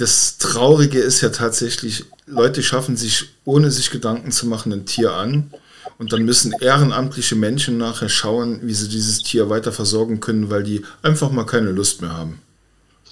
das 0.00 0.38
Traurige 0.38 0.98
ist 0.98 1.20
ja 1.20 1.28
tatsächlich, 1.28 2.06
Leute 2.26 2.62
schaffen 2.62 2.96
sich, 2.96 3.26
ohne 3.44 3.70
sich 3.70 3.90
Gedanken 3.90 4.32
zu 4.32 4.46
machen, 4.46 4.72
ein 4.72 4.86
Tier 4.86 5.12
an. 5.12 5.52
Und 5.98 6.14
dann 6.14 6.22
müssen 6.22 6.54
ehrenamtliche 6.58 7.36
Menschen 7.36 7.76
nachher 7.76 8.08
schauen, 8.08 8.60
wie 8.62 8.72
sie 8.72 8.88
dieses 8.88 9.22
Tier 9.22 9.50
weiter 9.50 9.72
versorgen 9.72 10.20
können, 10.20 10.48
weil 10.48 10.62
die 10.62 10.82
einfach 11.02 11.30
mal 11.30 11.44
keine 11.44 11.70
Lust 11.72 12.00
mehr 12.00 12.16
haben. 12.16 12.40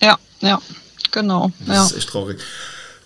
Ja, 0.01 0.19
ja, 0.41 0.59
genau. 1.11 1.53
Das 1.67 1.77
ja. 1.77 1.85
ist 1.85 1.97
echt 1.99 2.09
traurig. 2.09 2.39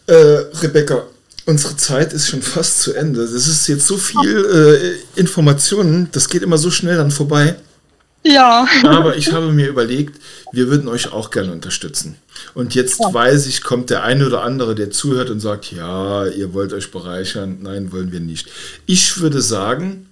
Äh, 0.06 0.14
Rebecca, 0.14 1.02
unsere 1.46 1.76
Zeit 1.76 2.12
ist 2.12 2.28
schon 2.28 2.42
fast 2.42 2.82
zu 2.82 2.94
Ende. 2.94 3.22
Das 3.22 3.32
ist 3.32 3.66
jetzt 3.66 3.88
so 3.88 3.96
viel 3.96 5.00
äh, 5.16 5.18
Informationen, 5.20 6.08
das 6.12 6.28
geht 6.28 6.42
immer 6.42 6.58
so 6.58 6.70
schnell 6.70 6.96
dann 6.96 7.10
vorbei. 7.10 7.56
Ja. 8.25 8.67
Aber 8.85 9.17
ich 9.17 9.33
habe 9.33 9.52
mir 9.52 9.69
überlegt, 9.69 10.21
wir 10.52 10.69
würden 10.69 10.88
euch 10.88 11.12
auch 11.12 11.31
gerne 11.31 11.52
unterstützen. 11.52 12.17
Und 12.55 12.75
jetzt 12.75 13.00
ja. 13.00 13.12
weiß 13.12 13.47
ich, 13.47 13.62
kommt 13.62 13.91
der 13.91 14.05
eine 14.05 14.26
oder 14.26 14.43
andere, 14.43 14.75
der 14.75 14.91
zuhört 14.91 15.30
und 15.30 15.41
sagt, 15.41 15.73
ja, 15.73 16.26
ihr 16.26 16.54
wollt 16.54 16.73
euch 16.73 16.91
bereichern. 16.91 17.58
Nein, 17.63 17.93
wollen 17.93 18.13
wir 18.13 18.21
nicht. 18.21 18.49
Ich 18.87 19.21
würde 19.21 19.41
sagen, 19.41 20.06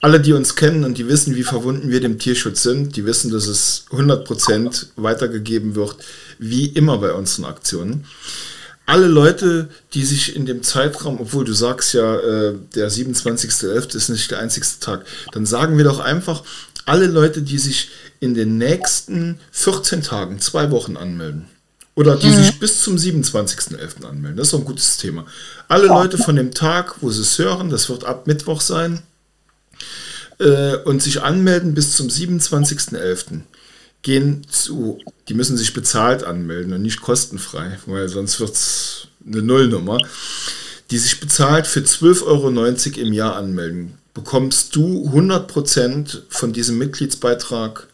alle, 0.00 0.20
die 0.20 0.32
uns 0.32 0.54
kennen 0.56 0.84
und 0.84 0.98
die 0.98 1.08
wissen, 1.08 1.34
wie 1.34 1.44
verwunden 1.44 1.90
wir 1.90 2.00
dem 2.00 2.18
Tierschutz 2.18 2.62
sind, 2.62 2.96
die 2.96 3.06
wissen, 3.06 3.30
dass 3.30 3.46
es 3.46 3.86
100% 3.90 4.86
weitergegeben 4.96 5.76
wird, 5.76 5.96
wie 6.38 6.66
immer 6.66 6.98
bei 6.98 7.12
unseren 7.12 7.46
Aktionen. 7.46 8.04
Alle 8.86 9.06
Leute, 9.06 9.70
die 9.94 10.04
sich 10.04 10.36
in 10.36 10.44
dem 10.44 10.62
Zeitraum, 10.62 11.18
obwohl 11.18 11.46
du 11.46 11.54
sagst 11.54 11.94
ja, 11.94 12.16
äh, 12.16 12.54
der 12.74 12.90
27.11. 12.90 13.96
ist 13.96 14.10
nicht 14.10 14.30
der 14.30 14.40
einzigste 14.40 14.84
Tag, 14.84 15.06
dann 15.32 15.46
sagen 15.46 15.78
wir 15.78 15.84
doch 15.84 16.00
einfach, 16.00 16.42
alle 16.86 17.06
Leute, 17.06 17.42
die 17.42 17.58
sich 17.58 17.90
in 18.20 18.34
den 18.34 18.58
nächsten 18.58 19.38
14 19.52 20.02
Tagen, 20.02 20.40
zwei 20.40 20.70
Wochen 20.70 20.96
anmelden. 20.96 21.46
Oder 21.96 22.16
die 22.16 22.26
mhm. 22.26 22.34
sich 22.34 22.58
bis 22.58 22.82
zum 22.82 22.96
27.11. 22.96 24.04
anmelden. 24.04 24.36
Das 24.36 24.48
ist 24.48 24.54
ein 24.54 24.64
gutes 24.64 24.96
Thema. 24.96 25.26
Alle 25.68 25.86
ja. 25.86 25.94
Leute 25.94 26.18
von 26.18 26.34
dem 26.34 26.52
Tag, 26.52 26.96
wo 27.02 27.10
sie 27.10 27.20
es 27.20 27.38
hören, 27.38 27.70
das 27.70 27.88
wird 27.88 28.04
ab 28.04 28.26
Mittwoch 28.26 28.60
sein, 28.60 29.02
äh, 30.40 30.76
und 30.78 31.02
sich 31.02 31.22
anmelden 31.22 31.74
bis 31.74 31.96
zum 31.96 32.08
27.11. 32.08 33.42
gehen 34.02 34.44
zu, 34.50 34.98
die 35.28 35.34
müssen 35.34 35.56
sich 35.56 35.72
bezahlt 35.72 36.24
anmelden 36.24 36.72
und 36.72 36.82
nicht 36.82 37.00
kostenfrei, 37.00 37.78
weil 37.86 38.08
sonst 38.08 38.40
wird 38.40 38.52
es 38.54 39.08
eine 39.24 39.42
Nullnummer, 39.42 39.98
die 40.90 40.98
sich 40.98 41.20
bezahlt 41.20 41.66
für 41.68 41.80
12,90 41.80 42.24
Euro 42.26 43.06
im 43.06 43.12
Jahr 43.12 43.36
anmelden 43.36 43.98
bekommst 44.14 44.76
du 44.76 45.10
100% 45.12 46.22
von 46.28 46.52
diesem 46.52 46.78
Mitgliedsbeitrag 46.78 47.88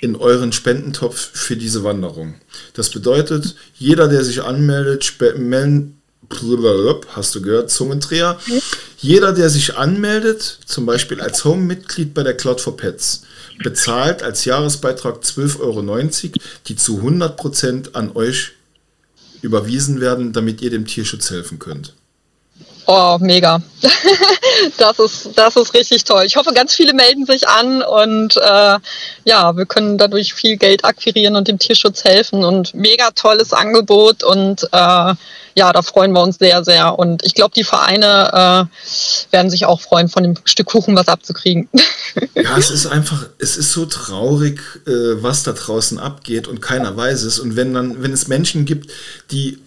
in 0.00 0.16
euren 0.16 0.52
Spendentopf 0.52 1.16
für 1.16 1.56
diese 1.56 1.84
Wanderung. 1.84 2.34
Das 2.74 2.90
bedeutet, 2.90 3.54
jeder, 3.78 4.08
der 4.08 4.24
sich 4.24 4.42
anmeldet, 4.42 5.12
hast 7.08 7.34
du 7.34 7.42
gehört, 7.42 7.70
Zungendreher, 7.70 8.38
jeder, 8.98 9.32
der 9.32 9.50
sich 9.50 9.76
anmeldet, 9.76 10.60
zum 10.64 10.86
Beispiel 10.86 11.20
als 11.20 11.44
Home-Mitglied 11.44 12.14
bei 12.14 12.22
der 12.22 12.36
Cloud 12.36 12.60
for 12.60 12.76
Pets, 12.76 13.22
bezahlt 13.62 14.22
als 14.22 14.44
Jahresbeitrag 14.44 15.22
12,90 15.22 15.60
Euro, 15.60 16.32
die 16.66 16.76
zu 16.76 17.00
100% 17.00 17.94
an 17.94 18.12
euch 18.14 18.52
überwiesen 19.42 20.00
werden, 20.00 20.32
damit 20.32 20.62
ihr 20.62 20.70
dem 20.70 20.86
Tierschutz 20.86 21.30
helfen 21.30 21.58
könnt. 21.58 21.94
Oh, 22.86 23.18
mega. 23.20 23.62
das, 24.78 24.98
ist, 24.98 25.30
das 25.36 25.56
ist 25.56 25.74
richtig 25.74 26.04
toll. 26.04 26.24
Ich 26.26 26.36
hoffe, 26.36 26.52
ganz 26.52 26.74
viele 26.74 26.92
melden 26.92 27.24
sich 27.24 27.48
an 27.48 27.82
und 27.82 28.36
äh, 28.36 28.78
ja, 29.24 29.56
wir 29.56 29.66
können 29.66 29.96
dadurch 29.96 30.34
viel 30.34 30.56
Geld 30.56 30.84
akquirieren 30.84 31.36
und 31.36 31.48
dem 31.48 31.58
Tierschutz 31.58 32.04
helfen 32.04 32.44
und 32.44 32.74
mega 32.74 33.10
tolles 33.12 33.52
Angebot 33.52 34.22
und 34.22 34.64
äh, 34.72 35.14
ja, 35.54 35.72
da 35.72 35.82
freuen 35.82 36.12
wir 36.12 36.22
uns 36.22 36.38
sehr, 36.38 36.64
sehr. 36.64 36.98
Und 36.98 37.24
ich 37.24 37.34
glaube, 37.34 37.52
die 37.54 37.64
Vereine 37.64 38.68
äh, 38.70 39.32
werden 39.32 39.50
sich 39.50 39.66
auch 39.66 39.80
freuen, 39.80 40.08
von 40.08 40.22
dem 40.22 40.34
Stück 40.44 40.68
Kuchen 40.68 40.94
was 40.96 41.08
abzukriegen. 41.08 41.68
ja, 42.34 42.56
es 42.56 42.70
ist 42.70 42.86
einfach, 42.86 43.26
es 43.38 43.56
ist 43.56 43.72
so 43.72 43.86
traurig, 43.86 44.60
äh, 44.86 45.22
was 45.22 45.42
da 45.42 45.52
draußen 45.52 45.98
abgeht 45.98 46.48
und 46.48 46.60
keiner 46.60 46.96
weiß 46.96 47.22
es. 47.22 47.38
Und 47.38 47.56
wenn 47.56 47.74
dann, 47.74 48.02
wenn 48.02 48.12
es 48.12 48.28
Menschen 48.28 48.64
gibt, 48.64 48.90
die 49.30 49.58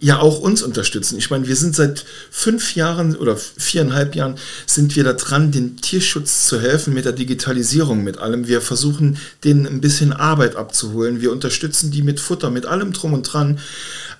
ja 0.00 0.18
auch 0.18 0.40
uns 0.40 0.62
unterstützen. 0.62 1.18
Ich 1.18 1.30
meine, 1.30 1.48
wir 1.48 1.56
sind 1.56 1.74
seit 1.74 2.04
fünf 2.30 2.74
Jahren 2.74 3.16
oder 3.16 3.36
viereinhalb 3.36 4.14
Jahren 4.14 4.36
sind 4.66 4.94
wir 4.96 5.04
da 5.04 5.12
dran, 5.12 5.50
den 5.50 5.76
Tierschutz 5.76 6.46
zu 6.46 6.60
helfen 6.60 6.94
mit 6.94 7.04
der 7.04 7.12
Digitalisierung, 7.12 8.04
mit 8.04 8.18
allem. 8.18 8.46
Wir 8.46 8.60
versuchen, 8.60 9.18
denen 9.44 9.66
ein 9.66 9.80
bisschen 9.80 10.12
Arbeit 10.12 10.56
abzuholen. 10.56 11.20
Wir 11.20 11.32
unterstützen 11.32 11.90
die 11.90 12.02
mit 12.02 12.20
Futter, 12.20 12.50
mit 12.50 12.66
allem 12.66 12.92
drum 12.92 13.12
und 13.12 13.22
dran. 13.22 13.58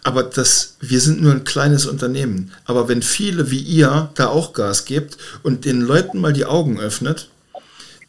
Aber 0.02 0.22
das, 0.22 0.76
wir 0.80 1.00
sind 1.00 1.20
nur 1.20 1.32
ein 1.32 1.44
kleines 1.44 1.86
Unternehmen. 1.86 2.52
Aber 2.64 2.88
wenn 2.88 3.02
viele 3.02 3.50
wie 3.50 3.60
ihr 3.60 4.10
da 4.14 4.28
auch 4.28 4.52
Gas 4.52 4.84
gebt 4.84 5.16
und 5.42 5.64
den 5.64 5.80
Leuten 5.80 6.20
mal 6.20 6.32
die 6.32 6.46
Augen 6.46 6.80
öffnet, 6.80 7.28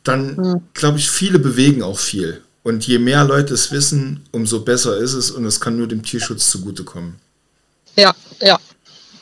dann 0.04 0.36
mhm. 0.36 0.62
glaube 0.74 0.98
ich, 0.98 1.10
viele 1.10 1.40
bewegen 1.40 1.84
auch 1.84 2.00
viel. 2.00 2.42
Und 2.64 2.86
je 2.86 3.00
mehr 3.00 3.24
Leute 3.24 3.54
es 3.54 3.72
wissen, 3.72 4.22
umso 4.32 4.62
besser 4.62 4.98
ist 4.98 5.14
es 5.14 5.32
und 5.32 5.46
es 5.46 5.60
kann 5.60 5.78
nur 5.78 5.88
dem 5.88 6.04
Tierschutz 6.04 6.50
zugutekommen. 6.52 7.16
Ja, 7.96 8.14
ja. 8.42 8.60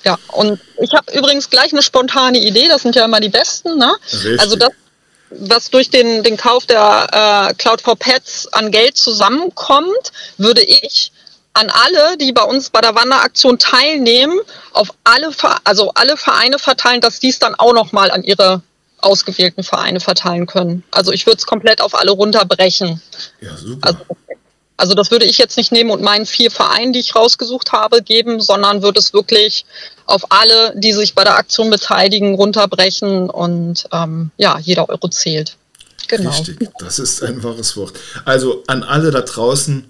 Ja, 0.06 0.18
und 0.32 0.60
ich 0.82 0.94
habe 0.94 1.12
übrigens 1.12 1.50
gleich 1.50 1.74
eine 1.74 1.82
spontane 1.82 2.38
Idee, 2.38 2.70
das 2.70 2.84
sind 2.84 2.96
ja 2.96 3.04
immer 3.04 3.20
die 3.20 3.28
besten, 3.28 3.78
ne? 3.78 3.94
Also 4.38 4.56
das, 4.56 4.72
was 5.30 5.70
durch 5.70 5.90
den, 5.90 6.24
den 6.24 6.38
Kauf 6.38 6.66
der 6.66 7.50
äh, 7.50 7.54
Cloud 7.56 7.82
for 7.82 7.98
Pets 7.98 8.48
an 8.54 8.72
Geld 8.72 8.96
zusammenkommt, 8.96 10.14
würde 10.38 10.62
ich 10.62 11.12
an 11.54 11.70
alle, 11.70 12.18
die 12.18 12.32
bei 12.32 12.44
uns 12.44 12.70
bei 12.70 12.80
der 12.80 12.96
Wanderaktion 12.96 13.60
teilnehmen, 13.60 14.40
auf 14.72 14.90
alle, 15.04 15.32
also 15.66 15.92
alle 15.96 16.16
Vereine 16.16 16.60
verteilen, 16.60 17.02
dass 17.02 17.20
die 17.20 17.30
es 17.30 17.40
dann 17.40 17.56
auch 17.56 17.74
nochmal 17.74 18.10
an 18.12 18.24
ihre 18.24 18.62
ausgewählten 19.02 19.64
Vereine 19.64 20.00
verteilen 20.00 20.46
können. 20.46 20.84
Also 20.92 21.12
ich 21.12 21.26
würde 21.26 21.38
es 21.38 21.46
komplett 21.46 21.82
auf 21.82 21.96
alle 21.96 22.12
runterbrechen. 22.12 23.02
Ja, 23.42 23.56
super. 23.56 23.88
Also, 23.88 24.00
also, 24.80 24.94
das 24.96 25.12
würde 25.12 25.26
ich 25.26 25.38
jetzt 25.38 25.58
nicht 25.58 25.74
nehmen 25.74 25.92
und 25.92 26.02
meinen 26.02 26.26
vier 26.26 26.52
Vereinen, 26.52 26.94
die 26.94 27.00
ich 27.00 27.14
rausgesucht 27.14 27.74
habe, 27.74 28.02
geben, 28.02 28.40
sondern 28.40 28.82
würde 28.82 29.00
es 29.00 29.14
wirklich 29.14 29.66
auf 30.06 30.32
alle, 30.32 30.74
die 30.76 30.94
sich 30.94 31.16
bei 31.16 31.26
der 31.26 31.36
Aktion 31.36 31.70
beteiligen, 31.70 32.36
runterbrechen 32.36 33.30
und 33.30 33.90
ähm, 33.92 34.32
ja, 34.38 34.58
jeder 34.58 34.88
Euro 34.88 35.10
zählt. 35.10 35.58
Genau. 36.08 36.30
Richtig, 36.30 36.70
das 36.80 36.98
ist 36.98 37.22
ein 37.22 37.44
wahres 37.44 37.76
Wort. 37.76 38.00
Also 38.24 38.64
an 38.68 38.84
alle 38.84 39.12
da 39.12 39.20
draußen, 39.20 39.84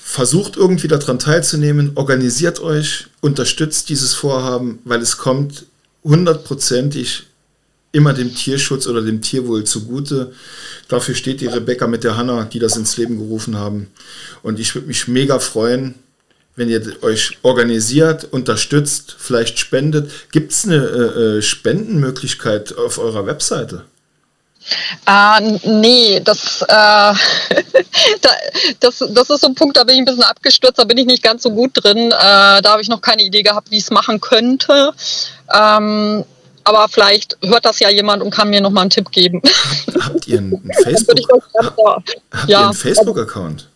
versucht 0.00 0.56
irgendwie 0.56 0.88
daran 0.88 1.18
teilzunehmen, 1.18 1.92
organisiert 1.96 2.60
euch, 2.60 3.08
unterstützt 3.20 3.90
dieses 3.90 4.14
Vorhaben, 4.14 4.78
weil 4.84 5.02
es 5.02 5.18
kommt 5.18 5.66
hundertprozentig 6.02 7.24
immer 7.96 8.12
dem 8.12 8.34
Tierschutz 8.34 8.86
oder 8.86 9.00
dem 9.00 9.22
Tierwohl 9.22 9.64
zugute. 9.64 10.32
Dafür 10.88 11.14
steht 11.14 11.40
die 11.40 11.46
Rebecca 11.46 11.86
mit 11.86 12.04
der 12.04 12.16
Hanna, 12.16 12.44
die 12.44 12.58
das 12.58 12.76
ins 12.76 12.98
Leben 12.98 13.16
gerufen 13.16 13.56
haben. 13.56 13.88
Und 14.42 14.60
ich 14.60 14.74
würde 14.74 14.86
mich 14.86 15.08
mega 15.08 15.38
freuen, 15.38 15.94
wenn 16.56 16.68
ihr 16.68 17.02
euch 17.02 17.38
organisiert, 17.42 18.28
unterstützt, 18.30 19.16
vielleicht 19.18 19.58
spendet. 19.58 20.10
Gibt 20.30 20.52
es 20.52 20.64
eine 20.64 20.76
äh, 20.76 21.38
äh, 21.38 21.42
Spendenmöglichkeit 21.42 22.76
auf 22.76 22.98
eurer 22.98 23.26
Webseite? 23.26 23.84
Äh, 25.06 25.58
nee, 25.64 26.20
das, 26.20 26.62
äh, 26.62 26.66
da, 28.20 28.30
das, 28.80 29.04
das 29.08 29.30
ist 29.30 29.40
so 29.40 29.46
ein 29.46 29.54
Punkt, 29.54 29.76
da 29.76 29.84
bin 29.84 29.94
ich 29.94 30.00
ein 30.02 30.06
bisschen 30.06 30.24
abgestürzt, 30.24 30.78
da 30.78 30.84
bin 30.84 30.98
ich 30.98 31.06
nicht 31.06 31.22
ganz 31.22 31.42
so 31.44 31.50
gut 31.50 31.70
drin. 31.74 32.10
Äh, 32.10 32.10
da 32.10 32.64
habe 32.64 32.82
ich 32.82 32.88
noch 32.88 33.00
keine 33.00 33.22
Idee 33.22 33.42
gehabt, 33.42 33.70
wie 33.70 33.78
ich 33.78 33.84
es 33.84 33.90
machen 33.90 34.20
könnte. 34.20 34.92
Ähm, 35.54 36.24
aber 36.66 36.88
vielleicht 36.88 37.38
hört 37.42 37.64
das 37.64 37.78
ja 37.78 37.88
jemand 37.90 38.22
und 38.22 38.30
kann 38.30 38.50
mir 38.50 38.60
noch 38.60 38.70
mal 38.70 38.82
einen 38.82 38.90
Tipp 38.90 39.10
geben. 39.10 39.40
Habt 40.00 40.26
ihr 40.26 40.38
einen 40.38 40.70
Facebook? 40.82 41.18
Habt 42.32 42.48
ja. 42.48 42.72
Facebook-Account? 42.72 43.68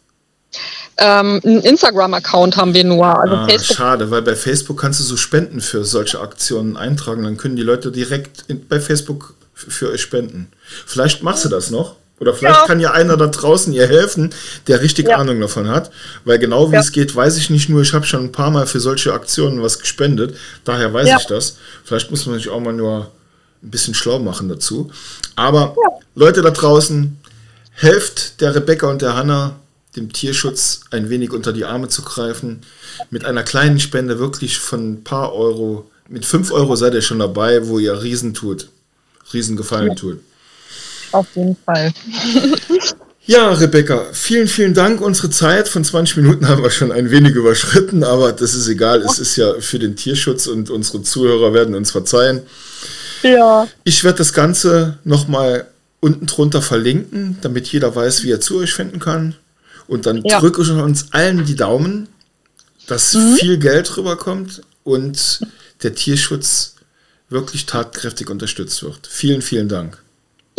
Ähm, 0.98 1.40
einen 1.44 1.60
Instagram-Account 1.60 2.56
haben 2.56 2.74
wir 2.74 2.84
nur. 2.84 3.06
Also 3.06 3.34
ah, 3.34 3.58
schade, 3.58 4.10
weil 4.10 4.22
bei 4.22 4.34
Facebook 4.34 4.80
kannst 4.80 5.00
du 5.00 5.04
so 5.04 5.16
Spenden 5.16 5.60
für 5.60 5.84
solche 5.84 6.20
Aktionen 6.20 6.76
eintragen. 6.76 7.22
Dann 7.22 7.36
können 7.36 7.56
die 7.56 7.62
Leute 7.62 7.92
direkt 7.92 8.44
in, 8.48 8.66
bei 8.66 8.80
Facebook 8.80 9.34
für 9.54 9.90
euch 9.90 10.02
spenden. 10.02 10.50
Vielleicht 10.86 11.22
machst 11.22 11.44
du 11.44 11.48
das 11.48 11.70
noch. 11.70 11.96
Oder 12.20 12.34
vielleicht 12.34 12.60
ja. 12.60 12.66
kann 12.66 12.80
ja 12.80 12.92
einer 12.92 13.16
da 13.16 13.26
draußen 13.26 13.72
ihr 13.72 13.88
helfen, 13.88 14.32
der 14.66 14.82
richtig 14.82 15.08
ja. 15.08 15.16
Ahnung 15.16 15.40
davon 15.40 15.68
hat. 15.68 15.90
Weil 16.24 16.38
genau 16.38 16.70
wie 16.70 16.74
ja. 16.74 16.80
es 16.80 16.92
geht, 16.92 17.16
weiß 17.16 17.38
ich 17.38 17.48
nicht 17.48 17.70
nur. 17.70 17.80
Ich 17.80 17.94
habe 17.94 18.04
schon 18.04 18.24
ein 18.24 18.32
paar 18.32 18.50
Mal 18.50 18.66
für 18.66 18.78
solche 18.78 19.14
Aktionen 19.14 19.62
was 19.62 19.78
gespendet. 19.78 20.36
Daher 20.64 20.92
weiß 20.92 21.08
ich 21.18 21.26
das. 21.26 21.56
Vielleicht 21.82 22.10
muss 22.10 22.26
man 22.26 22.36
sich 22.36 22.50
auch 22.50 22.60
mal 22.60 22.74
nur 22.74 23.10
ein 23.62 23.70
bisschen 23.70 23.94
schlau 23.94 24.18
machen 24.18 24.50
dazu. 24.50 24.90
Aber 25.34 25.74
Leute 26.14 26.42
da 26.42 26.50
draußen, 26.50 27.18
helft 27.72 28.42
der 28.42 28.54
Rebecca 28.54 28.88
und 28.88 29.00
der 29.00 29.16
Hanna, 29.16 29.56
dem 29.96 30.12
Tierschutz 30.12 30.82
ein 30.90 31.08
wenig 31.08 31.32
unter 31.32 31.54
die 31.54 31.64
Arme 31.64 31.88
zu 31.88 32.02
greifen. 32.02 32.60
Mit 33.08 33.24
einer 33.24 33.42
kleinen 33.42 33.80
Spende 33.80 34.18
wirklich 34.18 34.58
von 34.58 34.92
ein 34.92 35.04
paar 35.04 35.32
Euro. 35.34 35.90
Mit 36.06 36.26
5 36.26 36.52
Euro 36.52 36.76
seid 36.76 36.92
ihr 36.92 37.02
schon 37.02 37.18
dabei, 37.18 37.66
wo 37.66 37.78
ihr 37.78 38.02
Riesen 38.02 38.34
tut. 38.34 38.68
Riesengefallen 39.32 39.96
tut. 39.96 40.20
Auf 41.12 41.26
jeden 41.34 41.56
Fall. 41.64 41.92
Ja, 43.26 43.52
Rebecca, 43.52 44.06
vielen, 44.12 44.48
vielen 44.48 44.74
Dank. 44.74 45.00
Unsere 45.00 45.30
Zeit 45.30 45.68
von 45.68 45.84
20 45.84 46.16
Minuten 46.16 46.48
haben 46.48 46.64
wir 46.64 46.70
schon 46.70 46.90
ein 46.90 47.12
wenig 47.12 47.36
überschritten, 47.36 48.02
aber 48.02 48.32
das 48.32 48.54
ist 48.54 48.66
egal. 48.66 49.02
Es 49.02 49.20
ist 49.20 49.36
ja 49.36 49.54
für 49.60 49.78
den 49.78 49.94
Tierschutz 49.94 50.48
und 50.48 50.68
unsere 50.68 51.02
Zuhörer 51.02 51.54
werden 51.54 51.76
uns 51.76 51.92
verzeihen. 51.92 52.42
Ja. 53.22 53.68
Ich 53.84 54.02
werde 54.02 54.18
das 54.18 54.32
Ganze 54.32 54.98
nochmal 55.04 55.66
unten 56.00 56.26
drunter 56.26 56.60
verlinken, 56.60 57.38
damit 57.42 57.68
jeder 57.68 57.94
weiß, 57.94 58.24
wie 58.24 58.32
er 58.32 58.40
zu 58.40 58.58
euch 58.58 58.72
finden 58.72 58.98
kann. 58.98 59.36
Und 59.86 60.06
dann 60.06 60.22
ja. 60.24 60.40
drücke 60.40 60.62
ich 60.62 60.70
uns 60.70 61.12
allen 61.12 61.44
die 61.44 61.56
Daumen, 61.56 62.08
dass 62.86 63.14
mhm. 63.14 63.36
viel 63.36 63.58
Geld 63.58 63.96
rüberkommt 63.96 64.62
und 64.82 65.40
der 65.82 65.94
Tierschutz 65.94 66.74
wirklich 67.28 67.66
tatkräftig 67.66 68.28
unterstützt 68.28 68.82
wird. 68.82 69.06
Vielen, 69.06 69.42
vielen 69.42 69.68
Dank. 69.68 69.98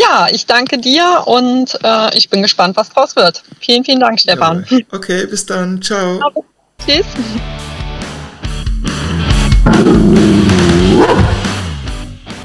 Ja, 0.01 0.27
ich 0.31 0.45
danke 0.45 0.77
dir 0.77 1.23
und 1.25 1.77
äh, 1.83 2.17
ich 2.17 2.29
bin 2.29 2.41
gespannt, 2.41 2.75
was 2.75 2.89
draus 2.89 3.15
wird. 3.15 3.43
Vielen, 3.59 3.83
vielen 3.83 3.99
Dank, 3.99 4.19
Stefan. 4.19 4.65
Ja. 4.69 4.77
Okay, 4.91 5.27
bis 5.27 5.45
dann. 5.45 5.81
Ciao. 5.81 6.19
Tschüss. 6.83 7.05